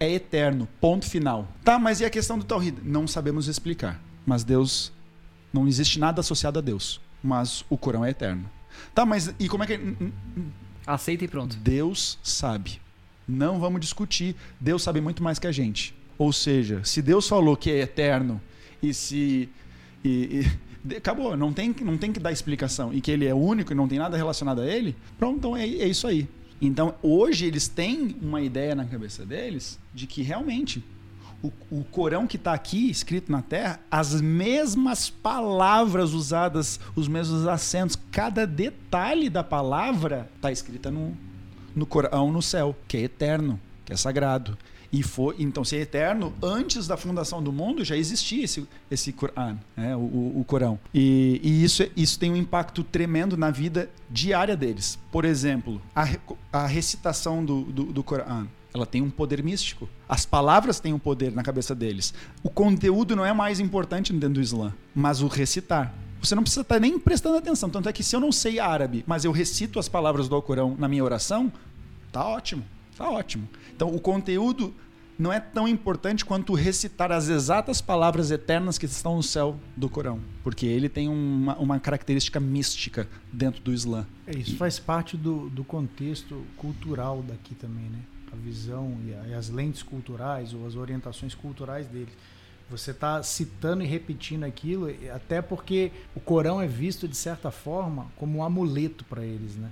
[0.00, 0.68] é eterno.
[0.80, 1.48] Ponto final.
[1.64, 2.78] Tá, mas e a questão do Tawhid?
[2.82, 4.00] Não sabemos explicar.
[4.24, 4.92] Mas Deus.
[5.52, 7.00] Não existe nada associado a Deus.
[7.22, 8.48] Mas o Corão é eterno.
[8.94, 9.80] Tá, mas e como é que.
[10.86, 11.56] Aceita e pronto.
[11.56, 12.80] Deus sabe.
[13.26, 14.36] Não vamos discutir.
[14.60, 15.94] Deus sabe muito mais que a gente.
[16.16, 18.40] Ou seja, se Deus falou que é eterno
[18.82, 19.48] e se.
[20.04, 20.46] E,
[20.88, 22.92] e, acabou, não tem, não tem que dar explicação.
[22.92, 25.62] E que ele é único e não tem nada relacionado a ele, pronto, então é,
[25.62, 26.28] é isso aí.
[26.60, 30.82] Então, hoje eles têm uma ideia na cabeça deles de que realmente
[31.42, 37.46] o, o Corão que está aqui escrito na Terra, as mesmas palavras usadas, os mesmos
[37.46, 41.16] acentos, cada detalhe da palavra está escrita no,
[41.74, 44.58] no Corão no céu, que é eterno, que é sagrado.
[44.90, 49.14] E foi, então, ser eterno, antes da fundação do mundo já existia esse, esse
[49.76, 49.94] né?
[49.94, 50.78] o, o, o Corão.
[50.94, 54.98] E, e, isso, isso tem um impacto tremendo na vida diária deles.
[55.12, 56.08] Por exemplo, a,
[56.52, 59.88] a recitação do, do, do Coran ela tem um poder místico.
[60.08, 62.12] As palavras têm um poder na cabeça deles.
[62.42, 65.94] O conteúdo não é mais importante dentro do Islã, mas o recitar.
[66.20, 67.70] Você não precisa estar nem prestando atenção.
[67.70, 70.76] Tanto é que se eu não sei árabe, mas eu recito as palavras do Alcorão
[70.78, 71.52] na minha oração,
[72.12, 72.64] tá ótimo.
[72.98, 73.48] Tá ótimo.
[73.74, 74.74] Então, o conteúdo
[75.18, 79.88] não é tão importante quanto recitar as exatas palavras eternas que estão no céu do
[79.88, 84.06] Corão, porque ele tem uma, uma característica mística dentro do Islã.
[84.26, 87.98] É, isso faz parte do, do contexto cultural daqui também, né?
[88.32, 92.10] A visão e, a- e as lentes culturais ou as orientações culturais dele.
[92.70, 97.50] Você está citando e repetindo aquilo, e até porque o Corão é visto de certa
[97.50, 99.70] forma como um amuleto para eles, né?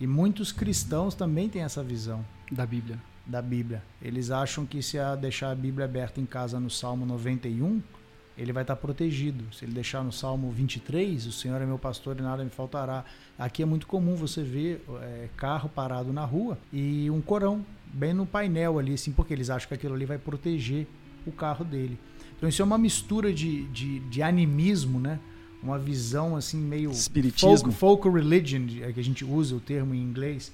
[0.00, 2.98] E muitos cristãos também têm essa visão Da Bíblia.
[3.24, 3.82] da Bíblia.
[4.00, 7.82] Eles acham que se a deixar a Bíblia aberta em casa no Salmo 91,
[8.36, 9.44] ele vai estar protegido.
[9.54, 13.04] Se ele deixar no Salmo 23, o Senhor é meu pastor e nada me faltará.
[13.38, 18.12] Aqui é muito comum você ver é, carro parado na rua e um corão bem
[18.12, 20.86] no painel ali, assim, porque eles acham que aquilo ali vai proteger
[21.26, 21.98] o carro dele.
[22.36, 25.18] Então isso é uma mistura de, de, de animismo, né?
[25.62, 27.72] Uma visão assim meio Espiritismo.
[27.72, 30.52] folk, folk religion, é que a gente usa o termo em inglês.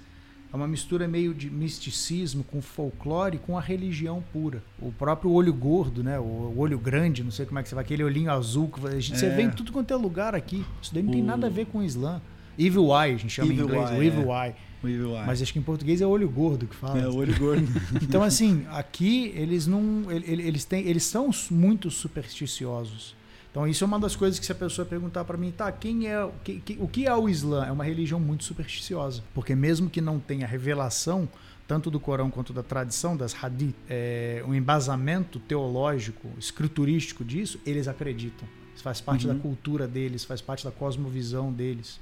[0.53, 4.62] É uma mistura meio de misticismo com folclore com a religião pura.
[4.79, 6.19] O próprio olho gordo, né?
[6.21, 9.01] O, olho grande, não sei como é que você vai, aquele olhinho azul que a
[9.01, 9.35] gente, você É.
[9.35, 10.62] vê em tudo quanto é lugar aqui.
[10.83, 12.21] Isso daí não tem O- nada a ver com o Islã.
[12.59, 14.47] Evil Eye, a gente chama Evil em inglês, eye, o Evil é.
[14.49, 14.55] Eye.
[14.83, 15.27] O Evil Eye.
[15.27, 16.99] Mas acho que em português é olho gordo que fala.
[17.01, 17.67] é o olho gordo.
[18.03, 20.05] Então, assim, aqui eles não.
[20.11, 23.15] ele- ele- Eles, têm, eles são muito supersticiosos.
[23.53, 26.09] Então, isso é uma das coisas que se a pessoa perguntar para mim, tá, quem
[26.09, 26.25] é.
[26.25, 27.67] o que- que- o que é o Islã?
[27.67, 29.23] É uma religião muito supersticiosa.
[29.35, 31.29] Porque mesmo que não tenha revelação,
[31.69, 37.87] tanto do Corão quanto da tradição, das hadith, é, um embasamento teológico, escriturístico disso, eles
[37.88, 38.49] acreditam.
[38.75, 39.35] Isso faz parte Uhum.
[39.35, 42.01] da cultura deles, faz parte da cosmovisão deles.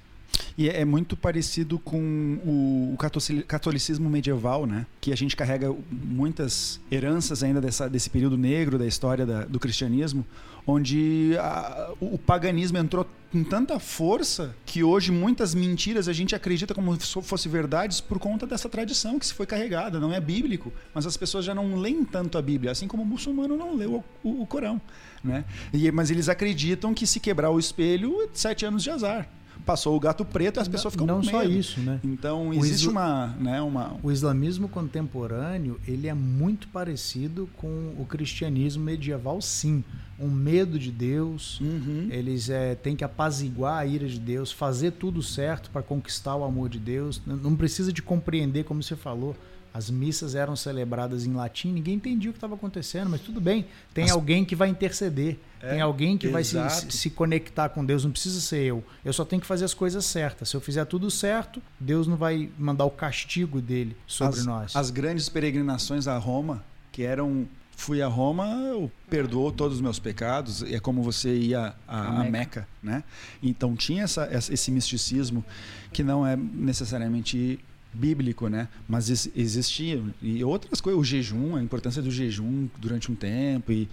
[0.59, 4.87] E é é muito parecido com o, o catolici- catolicismo medieval, né?
[5.01, 9.59] Que a gente carrega muitas heranças ainda dessa, desse período negro da história da- do
[9.59, 10.25] cristianismo,
[10.66, 16.35] onde a- o, o paganismo entrou com tanta força que hoje muitas mentiras a gente
[16.35, 20.01] acredita como se fosse verdades por conta dessa tradição que se foi carregada.
[20.01, 23.07] Não é bíblico, mas as pessoas já não leem tanto a Bíblia, assim como o
[23.07, 24.81] muçulmano não lê o, o- o Corão,
[25.23, 25.45] né?
[25.73, 29.29] E, mas eles acreditam que se quebrar o espelho, sete anos de azar.
[29.66, 31.53] Passou o gato preto e as pessoas ficam não com só medo.
[31.53, 32.01] isso, né?
[32.03, 38.05] Então existe isla- uma, né, uma O islamismo contemporâneo ele é muito parecido com o
[38.09, 39.83] cristianismo medieval, sim.
[40.18, 42.09] Um medo de Deus, Uhum.
[42.11, 46.44] eles é, têm que apaziguar a ira de Deus, fazer tudo certo para conquistar o
[46.44, 47.20] amor de Deus.
[47.27, 49.35] Não precisa de compreender, como você falou.
[49.72, 53.66] As missas eram celebradas em latim, ninguém entendia o que estava acontecendo, mas tudo bem.
[53.94, 56.92] Tem As- alguém que vai interceder, É, tem alguém que vai se, exato.
[56.92, 58.85] se- conectar com Deus, não precisa ser eu.
[59.04, 60.48] Eu só tenho que fazer as coisas certas.
[60.48, 64.74] Se eu fizer tudo certo, Deus não vai mandar o castigo dele sobre as, nós.
[64.76, 69.98] as grandes peregrinações a Roma, que eram fui a Roma, eu perdoou todos os meus
[69.98, 72.68] pecados, é como você ia a, A a Meca.
[72.83, 73.02] Né?
[73.42, 75.42] Então tinha essa- esse misticismo
[75.90, 77.59] que não é necessariamente
[77.92, 78.68] bíblico, né?
[78.88, 83.72] Mas ex- existia e outras coisas, o jejum, a importância do jejum durante um tempo
[83.72, 83.88] e,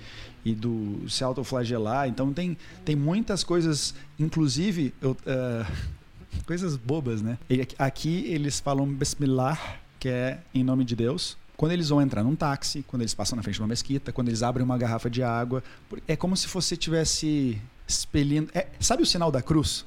[0.45, 2.07] e do se autoflagelar.
[2.07, 5.69] Então tem tem muitas coisas, inclusive eu, ah,
[6.45, 7.37] coisas bobas, né?
[7.49, 9.59] E aqui- eles falam Bismillah,
[9.99, 11.37] que é em nome de Deus.
[11.55, 14.27] Quando eles vão entrar num táxi, quando eles passam na frente de uma mesquita, quando
[14.27, 15.63] eles abrem uma garrafa de água,
[16.07, 18.51] é como se você tivesse expelindo.
[18.53, 19.83] é- sabe o sinal da cruz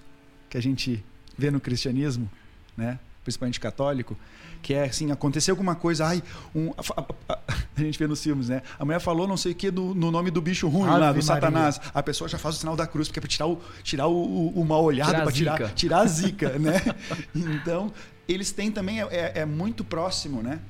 [0.48, 1.04] que a gente
[1.38, 2.28] vê no cristianismo,
[2.76, 2.98] né?
[3.36, 4.16] Principalmente católico,
[4.62, 6.22] que é assim, aconteceu alguma coisa, ai,
[6.54, 7.38] um- a, a- a-
[7.76, 8.62] a gente vê nos filmes, né?
[8.78, 11.06] A mulher falou não sei o que do- no nome do bicho ruim Ave lá,
[11.12, 11.22] do Maria.
[11.22, 11.80] Satanás.
[11.94, 14.12] A pessoa já faz o sinal da cruz, porque é pra tirar o, tirar o,
[14.16, 15.68] o, o mal olhado, Tirar a para tirar, zica.
[15.74, 16.74] tirar a zica, né?
[17.34, 17.92] Então,
[18.28, 20.60] eles têm também, é, é- é muito próximo, né?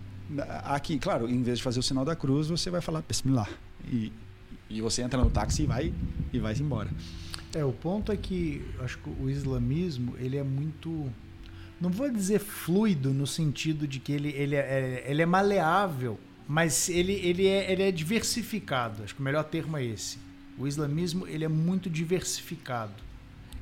[0.64, 3.48] Aqui, claro, em vez de fazer o sinal da cruz, você vai falar Bismillah.
[3.90, 4.12] E,
[4.68, 5.92] e você entra no táxi e vai,
[6.32, 6.88] e vai embora.
[7.52, 11.10] É, o ponto é que acho que o islamismo, ele é muito.
[11.80, 16.88] Não vou dizer fluido no sentido de que ele, ele, é, ele é maleável, mas
[16.88, 19.02] ele, ele, é, ele é diversificado.
[19.02, 20.18] Acho que o melhor termo é esse.
[20.58, 22.92] O islamismo ele é muito diversificado.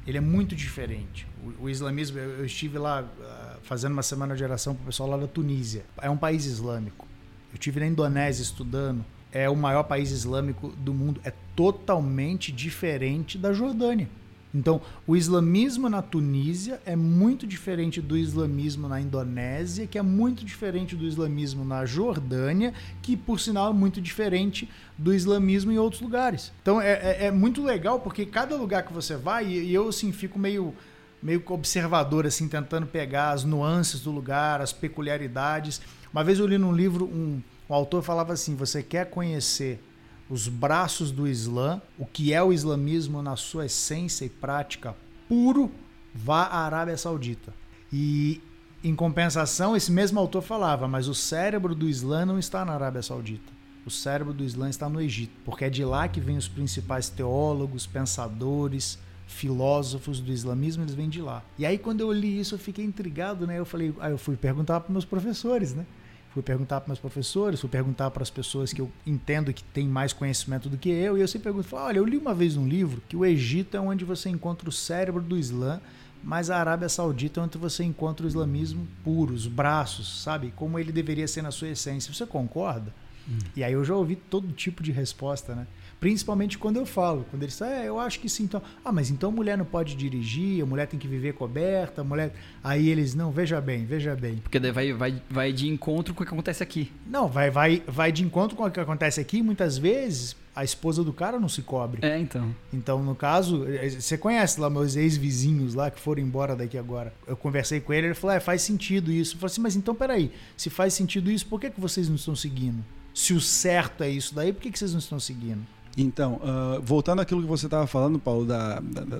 [0.04, 1.28] Ele é muito diferente.
[1.44, 4.86] O, o islamismo, eu, eu estive lá ah, fazendo uma semana de oração para o
[4.86, 5.84] pessoal lá da Tunísia.
[6.02, 7.06] É um país islâmico.
[7.52, 9.04] Eu estive na Indonésia estudando.
[9.30, 11.20] É o maior país islâmico do mundo.
[11.22, 14.08] É totalmente diferente da Jordânia.
[14.54, 20.44] Então, o islamismo na Tunísia é muito diferente do islamismo na Indonésia, que é muito
[20.44, 26.00] diferente do islamismo na Jordânia, que por sinal é muito diferente do islamismo em outros
[26.00, 26.50] lugares.
[26.62, 30.12] Então é, é- é muito legal porque cada lugar que você vai, e, eu assim
[30.12, 30.74] fico meio
[31.20, 35.80] meio observador assim tentando pegar as nuances do lugar, as peculiaridades.
[36.12, 39.82] Uma vez eu li num livro um, um autor falava assim: você quer conhecer
[40.30, 44.94] os braços do Islã, o que é o islamismo na sua essência e prática
[45.28, 45.70] puro,
[46.14, 47.54] vá à Arábia Saudita.
[47.92, 48.40] E
[48.82, 53.02] em compensação, esse mesmo autor falava, mas o cérebro do Islã não está na Arábia
[53.02, 53.58] Saudita.
[53.86, 57.08] o cérebro do Islã está no Egito, porque é de lá que vêm os principais
[57.08, 61.42] teólogos, pensadores, filósofos do islamismo, eles vêm de lá.
[61.58, 63.58] E aí quando eu li isso, eu fiquei intrigado, né?
[63.58, 65.86] Eu falei, aí eu fui perguntar para meus professores, né?
[66.30, 69.88] Fui perguntar para meus professores, fui perguntar para as pessoas que eu entendo que têm
[69.88, 72.56] mais conhecimento do que eu, e eu sempre pergunto, falo, olha, eu li uma vez
[72.56, 75.80] um livro que o Egito é onde você encontra o cérebro do Islã,
[76.22, 80.52] mas a Arábia Saudita é onde você encontra o islamismo puro, os braços, sabe?
[80.54, 82.12] Como ele deveria ser na sua essência.
[82.12, 82.92] Você concorda?
[83.28, 83.38] Hum.
[83.54, 85.66] E aí eu já ouvi todo tipo de resposta, né?
[86.00, 88.62] Principalmente quando eu falo, quando eles falam, é, eu acho que sim, então.
[88.84, 92.04] Ah, mas então a mulher não pode dirigir, a mulher tem que viver coberta, a
[92.04, 92.32] mulher.
[92.62, 94.36] Aí eles, não, veja bem, veja bem.
[94.36, 96.92] Porque daí vai, vai, vai de encontro com o que acontece aqui.
[97.06, 101.04] Não, vai, vai, vai de encontro com o que acontece aqui, muitas vezes a esposa
[101.04, 102.04] do cara não se cobre.
[102.04, 102.52] É, então.
[102.72, 107.14] Então, no caso, eh, você conhece lá meus ex-vizinhos lá que foram embora daqui agora.
[107.28, 109.36] Eu conversei com ele, ele falou: é, faz sentido isso.
[109.36, 112.16] Eu falei assim, mas então peraí, se faz sentido isso, por que, que vocês não
[112.16, 112.84] estão seguindo?
[113.14, 115.64] Se o certo é isso daí, por que, que vocês não estão seguindo?
[115.98, 119.18] Então, uh, voltando àquilo que você estava falando, Paulo, da, da, da,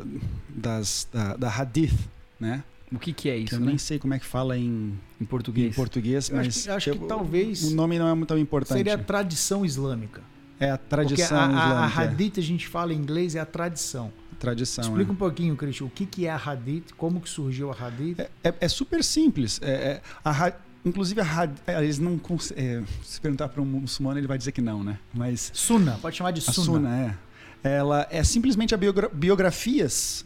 [0.48, 2.62] das, da, da Hadith, né?
[2.92, 3.56] O que, que é isso?
[3.56, 3.66] Eu né?
[3.66, 5.72] nem sei como é que fala em, em português.
[5.72, 8.78] Em português, eu mas acho que, acho que talvez o nome não é muito importante.
[8.78, 10.22] Seria a tradição islâmica.
[10.60, 11.60] É a tradição Porque a, islâmica.
[11.60, 14.12] A, a Hadith a gente fala em inglês é a tradição.
[14.38, 14.84] Tradição.
[14.84, 15.12] Explica é.
[15.12, 18.20] um pouquinho, Cristian, o que, que é a Hadith, como que surgiu a Hadith?
[18.20, 19.60] É, é, é super simples.
[19.62, 20.52] É, a,
[20.84, 22.20] Inclusive, a, eles não.
[22.56, 24.98] É, se perguntar para um muçulmano, ele vai dizer que não, né?
[25.12, 25.50] Mas.
[25.54, 26.60] Sunna, pode chamar de Sunna.
[26.60, 27.16] A Sunna,
[27.64, 27.76] é.
[27.76, 30.24] Ela é simplesmente a biogra biografias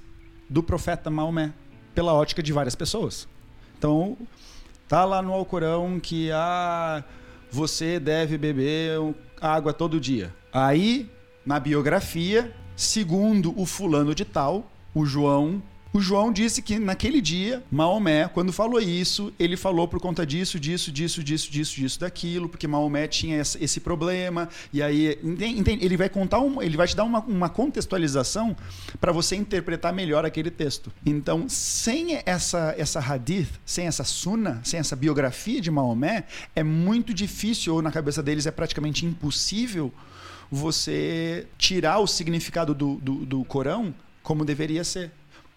[0.49, 1.53] do profeta Maomé
[1.95, 3.27] pela ótica de várias pessoas.
[3.79, 4.17] Então,
[4.87, 7.03] tá lá no Alcorão que ah,
[7.51, 8.99] você deve beber
[9.41, 10.35] água todo dia.
[10.53, 11.11] Aí,
[11.45, 15.63] na biografia, segundo o fulano de tal, o João
[15.93, 20.59] o João disse que naquele dia, Maomé, quando falou isso, ele falou por conta disso,
[20.59, 24.49] disso, disso, disso, disso, disso, daquilo, porque Maomé tinha esse problema.
[24.73, 25.19] E aí?
[25.81, 28.57] Ele vai contar, um, ele vai te dar uma, uma contextualização
[29.01, 30.91] para você interpretar melhor aquele texto.
[31.05, 36.25] Então, sem essa essa hadith, sem essa sunna, sem essa biografia de Maomé,
[36.57, 39.93] é muito difícil, ou na cabeça deles é praticamente impossível
[40.51, 45.11] você tirar o significado do, do, do Corão como deveria ser.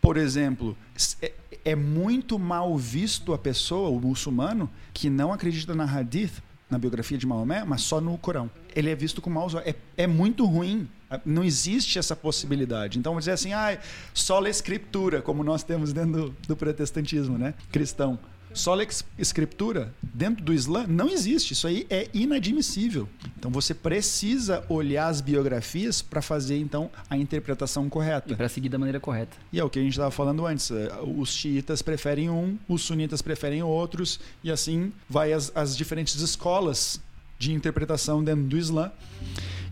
[0.06, 0.78] Por exemplo,
[1.20, 1.34] é,
[1.66, 7.18] é muito mal visto a pessoa, o muçulmano, que não acredita na hadith, na biografia
[7.18, 8.48] de Maomé, mas só no Corão.
[8.76, 9.68] Ele é visto com maus olhos.
[9.68, 10.88] É, é muito ruim.
[11.26, 13.00] Não existe essa possibilidade.
[13.00, 13.80] Então, dizer assim, ah,
[14.14, 17.56] só a escritura, como nós temos dentro do, do protestantismo né?
[17.72, 18.20] cristão.
[18.56, 18.88] Sola
[19.20, 21.52] escritura dentro do Islã não existe.
[21.52, 23.08] Isso aí é inadmissível.
[23.38, 28.34] Então você precisa olhar as biografias para fazer então a interpretação correta.
[28.34, 29.36] E para seguir da maneira correta.
[29.52, 30.72] E é o que a gente estava falando antes.
[30.72, 36.16] É, os xiitas preferem um, os sunitas preferem outros e assim vai as, as diferentes
[36.22, 37.02] escolas
[37.38, 38.92] de interpretação dentro do Islã.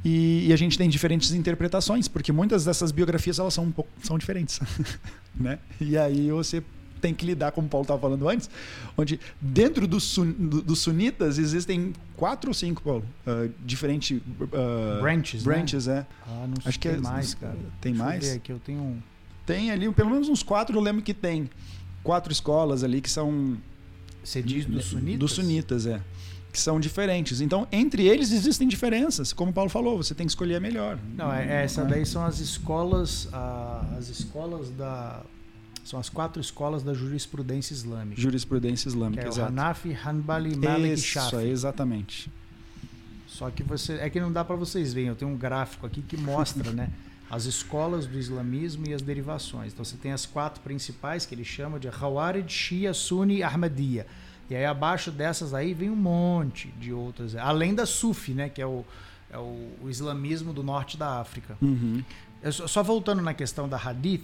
[0.04, 3.90] E, e, a gente tem diferentes interpretações, porque muitas dessas biografias elas são um pouco
[4.04, 4.60] são diferentes,
[5.34, 5.60] né?
[5.80, 6.62] E aí você
[7.04, 8.50] tem que lidar, como o Paulo estava falando antes,
[8.98, 15.02] onde dentro dos sun, do, do sunitas existem quatro ou cinco, Paulo, uh, diferentes uh,
[15.02, 15.98] branches, branches né?
[15.98, 16.06] é.
[16.28, 17.58] Ah, não sei Acho que tem é, mais, cara.
[17.82, 18.28] Tem Deixa mais?
[18.30, 18.98] Eu aqui, eu tenho um...
[19.46, 21.50] Tem ali, pelo menos uns quatro, eu lembro que tem
[22.02, 23.58] quatro escolas ali que são
[24.24, 25.20] você diz dos sunitas?
[25.20, 26.02] Dos sunitas, é.
[26.52, 27.42] Que são diferentes.
[27.42, 29.34] Então, entre eles existem diferenças.
[29.34, 30.98] Como o Paulo falou, você tem que escolher a melhor.
[31.18, 35.22] Não, é, essa daí são as escolas, ah, as escolas da
[35.84, 38.20] são as quatro escolas da jurisprudência islâmica.
[38.20, 39.50] Jurisprudência islâmica, que é exato.
[39.50, 41.36] Hanafi, Hanbali, Malik Isso, e Shafi.
[41.48, 42.32] exatamente.
[43.28, 45.10] Só que você é que não dá para vocês verem.
[45.10, 46.90] Eu tenho um gráfico aqui que mostra, né,
[47.30, 49.74] as escolas do islamismo e as derivações.
[49.74, 54.08] Então você tem as quatro principais que ele chama de Khawarij, Shia, Sunni e Ahmadiyya.
[54.50, 58.62] E aí abaixo dessas aí vem um monte de outras, além da Sufi, né, que
[58.62, 58.86] é o,
[59.32, 61.58] é o, o islamismo do norte da África.
[61.62, 62.04] Uhum.
[62.52, 64.24] Só, só voltando na questão da Hadith,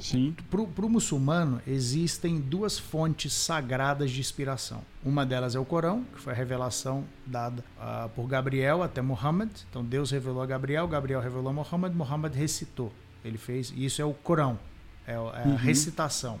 [0.00, 0.34] Sim.
[0.50, 4.82] Para o muçulmano, existem duas fontes sagradas de inspiração.
[5.04, 9.50] Uma delas é o Corão, que foi a revelação dada uh, por Gabriel até Muhammad.
[9.70, 12.92] Então Deus revelou a Gabriel, Gabriel revelou a Muhammad, Muhammad recitou.
[13.24, 14.58] Ele fez, isso é o Corão,
[15.06, 15.56] é, é a uhum.
[15.56, 16.38] recitação.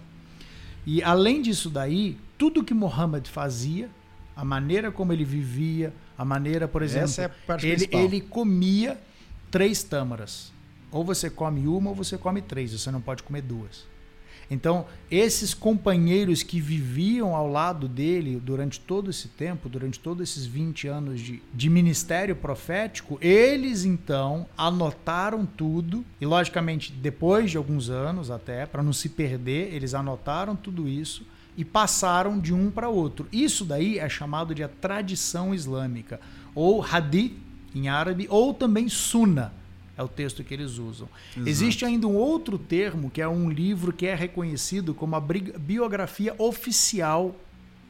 [0.84, 3.90] E além disso daí, tudo que Muhammad fazia,
[4.36, 8.98] a maneira como ele vivia, a maneira, por exemplo, é a parte ele, ele comia
[9.50, 10.52] três tâmaras.
[10.96, 13.84] Ou você come uma ou você come três, você não pode comer duas.
[14.50, 20.46] Então, esses companheiros que viviam ao lado dele durante todo esse tempo, durante todos esses
[20.46, 27.90] 20 anos de, de ministério profético, eles então anotaram tudo, e logicamente, depois de alguns
[27.90, 31.26] anos até, para não se perder, eles anotaram tudo isso
[31.56, 33.26] e passaram de um para outro.
[33.32, 36.20] Isso daí é chamado de a tradição islâmica,
[36.54, 37.36] ou hadith
[37.74, 39.52] em árabe, ou também Sunna.
[39.96, 41.08] É o texto que eles usam.
[41.34, 41.48] Exato.
[41.48, 46.34] Existe ainda um outro termo, que é um livro que é reconhecido como a biografia
[46.38, 47.34] oficial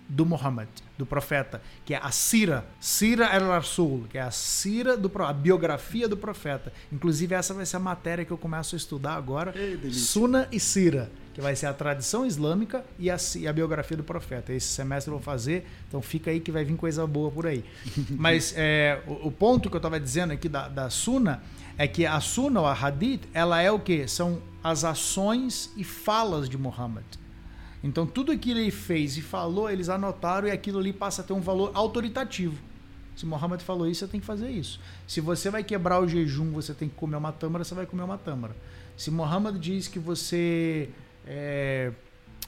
[0.08, 5.10] do Muhammad, do profeta, que é a Sira, Sira al-Rasul, que é a Sira do
[5.22, 6.72] a biografia do profeta.
[6.92, 9.90] Inclusive essa vai ser a matéria que eu começo a estudar agora, Ei.
[9.92, 14.04] Sunna e Sira, que vai ser a tradição islâmica e a, e a biografia do
[14.04, 14.52] profeta.
[14.52, 17.64] Esse semestre eu vou fazer, então fica aí que vai vir coisa boa por aí.
[18.10, 21.42] Mas é, o, o ponto que eu estava dizendo aqui da, da Sunna
[21.78, 24.06] é que a Sunna, a Hadith, ela é o que?
[24.08, 27.04] São as ações e falas de Muhammad.
[27.82, 31.32] Então tudo aquilo ele fez e falou, eles anotaram e aquilo ali passa a ter
[31.32, 32.56] um valor autoritativo.
[33.14, 34.80] Se Muhammad falou isso, você tem que fazer isso.
[35.06, 38.02] Se você vai quebrar o jejum, você tem que comer uma tâmara, você vai comer
[38.02, 38.54] uma tâmara.
[38.96, 40.90] Se Muhammad diz que você
[41.26, 41.92] é,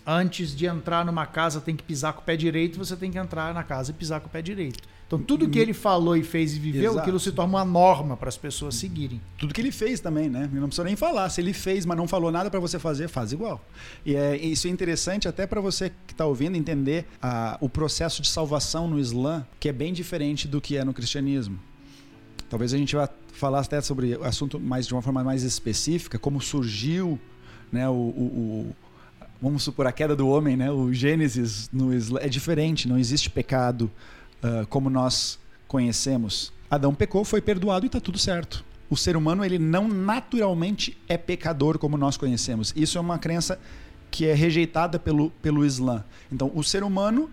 [0.06, 3.18] antes de entrar numa casa tem que pisar com o pé direito, você tem que
[3.18, 4.82] entrar na casa e pisar com o pé direito.
[5.08, 6.98] Então tudo que ele falou e fez e viveu, Exato.
[6.98, 9.18] aquilo se torna uma norma para as pessoas seguirem.
[9.38, 10.50] Tudo que ele fez também, né?
[10.52, 11.30] Não precisa nem falar.
[11.30, 13.64] Se ele fez, mas não falou nada para você fazer, faz igual.
[14.04, 18.20] E é, isso é interessante até para você que está ouvindo entender ah, o processo
[18.20, 21.58] de salvação no Islã, que é bem diferente do que é no cristianismo.
[22.50, 26.18] Talvez a gente vá falar até sobre o assunto mais de uma forma mais específica,
[26.18, 27.18] como surgiu,
[27.72, 27.88] né?
[27.88, 27.96] O, o-
[28.70, 28.76] o-
[29.40, 30.70] vamos supor a queda do homem, né?
[30.70, 32.86] O Gênesis no Islã é diferente.
[32.86, 33.90] Não existe pecado
[34.42, 36.52] ah, como nós conhecemos.
[36.70, 38.64] Adão pecou, foi perdoado e está tudo certo.
[38.90, 42.72] O ser humano ele não naturalmente é pecador como nós conhecemos.
[42.76, 43.58] Isso é uma crença
[44.10, 46.04] que é rejeitada pelo, pelo Islã.
[46.32, 47.30] Então, o ser humano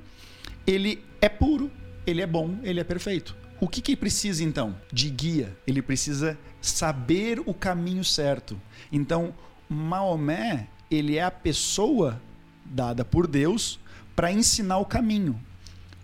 [0.67, 1.71] ele é puro,
[2.05, 3.35] ele é bom, ele é perfeito.
[3.59, 4.75] O que, que ele precisa então?
[4.91, 5.55] De guia.
[5.65, 8.59] Ele precisa saber o caminho certo.
[8.91, 9.33] Então,
[9.69, 12.21] Maomé, ele é a pessoa
[12.65, 13.79] dada por Deus
[14.15, 15.39] para ensinar o caminho.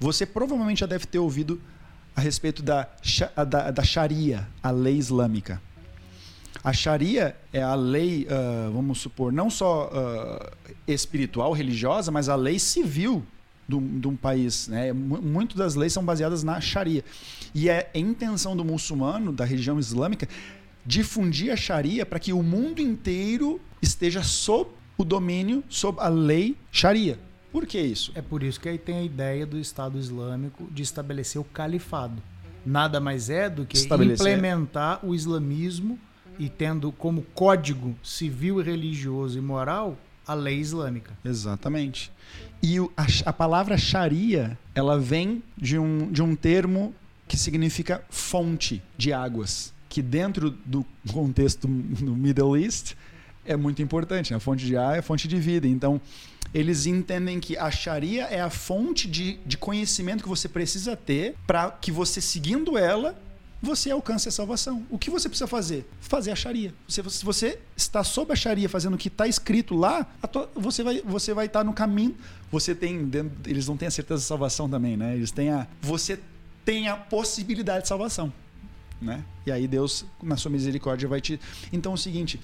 [0.02, 1.62] Você provavelmente já deve ter ouvido
[2.16, 2.88] a respeito da,
[3.48, 5.62] da, da Sharia, a lei islâmica.
[6.64, 10.52] A Sharia é a lei, ah, vamos supor, não só ah,
[10.88, 13.24] espiritual, religiosa, mas a lei civil
[13.68, 14.68] de um, país.
[14.68, 14.92] Né?
[14.92, 17.06] Mu- Muito das leis são baseadas na Sharia.
[17.54, 20.28] E é a intenção do muçulmano, da religião islâmica,
[20.84, 26.58] difundir a Sharia para que o mundo inteiro esteja sob o domínio, sob a lei
[26.72, 27.20] Sharia.
[27.52, 28.12] Por que isso?
[28.16, 32.22] É por isso que aí tem a ideia do Estado Islâmico de estabelecer o califado.
[32.66, 34.26] Nada mais é do que Estabelecer.
[34.28, 35.98] implementar o islamismo
[36.40, 41.12] e tendo como código civil religioso e moral a lei islâmica.
[41.26, 42.12] Exatamente.
[42.62, 46.94] E o- a, a palavra Sharia, ela vem de um, de um termo
[47.28, 52.94] que significa fonte de águas, que dentro do contexto do Middle East
[53.46, 54.32] é muito importante.
[54.32, 54.38] né?
[54.38, 55.68] A fonte de água é a fonte de vida.
[55.68, 56.00] Então,
[56.54, 61.36] eles entendem que a Sharia é a fonte de, de conhecimento que você precisa ter
[61.48, 63.18] para que você, seguindo ela,
[63.64, 64.84] você alcance a salvação.
[64.90, 65.88] O que você precisa fazer?
[66.02, 66.74] Fazer a Sharia.
[66.88, 70.84] Você- Se você está sob a Sharia fazendo o que está escrito lá, tua- você
[70.84, 72.16] vai você vai estar no caminho.
[72.52, 73.10] Você tem
[73.46, 75.16] eles não têm a certeza de salvação também, né?
[75.16, 76.20] Eles têm a você
[76.66, 78.34] tem a possibilidade de salvação,
[79.00, 79.24] né?
[79.46, 81.40] E aí Deus na sua misericórdia vai te
[81.72, 82.42] Então é o seguinte,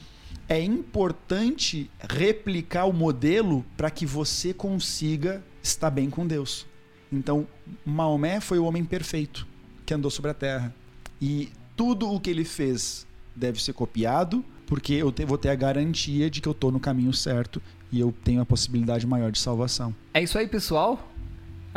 [0.49, 6.65] é importante replicar o modelo para que você consiga estar bem com Deus.
[7.11, 7.47] Então,
[7.85, 9.47] Maomé foi o homem perfeito
[9.85, 10.73] que andou sobre a terra.
[11.21, 15.55] E tudo o que ele fez deve ser copiado, porque eu te- vou ter a
[15.55, 19.39] garantia de que eu estou no caminho certo e eu tenho a possibilidade maior de
[19.39, 19.95] salvação.
[20.13, 21.06] É isso aí, pessoal.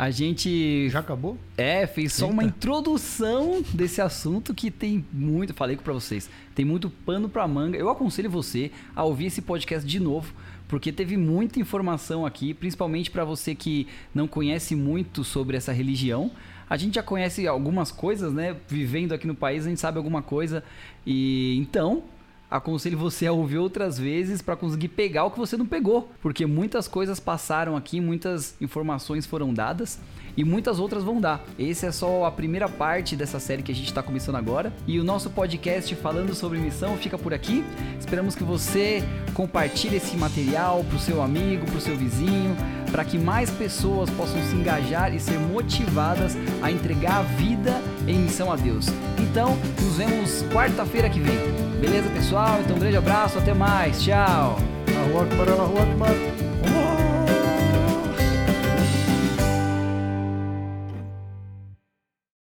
[0.01, 1.37] A gente Já acabou?
[1.55, 2.55] É, fez só uma Eita.
[2.55, 7.77] introdução desse assunto que tem muito, falei pra vocês, tem muito pano pra manga.
[7.77, 10.33] Eu aconselho você a ouvir esse podcast de novo,
[10.67, 16.31] porque teve muita informação aqui, principalmente pra você que não conhece muito sobre essa religião.
[16.67, 18.57] A gente já conhece algumas coisas, né?
[18.67, 20.63] Vivendo aqui no país, a gente sabe alguma coisa.
[21.05, 22.05] E então,
[22.51, 26.45] aconselho você a ouvir outras vezes para conseguir pegar o que você não pegou, porque
[26.45, 29.97] muitas coisas passaram aqui, muitas informações foram dadas
[30.35, 31.43] e muitas outras vão dar.
[31.57, 34.99] Esse é só a primeira parte dessa série que a gente está começando agora e
[34.99, 37.63] o nosso podcast falando sobre missão fica por aqui.
[37.97, 39.01] Esperamos que você
[39.33, 42.55] compartilhe esse material para o seu amigo, para o seu vizinho,
[42.91, 48.19] para que mais pessoas possam se engajar e ser motivadas a entregar a vida em
[48.19, 48.87] missão a Deus.
[49.19, 51.37] Então, nos vemos quarta-feira que vem.
[51.79, 52.59] Beleza, pessoal?
[52.63, 54.01] Então, um grande abraço, até mais.
[54.01, 54.59] Tchau.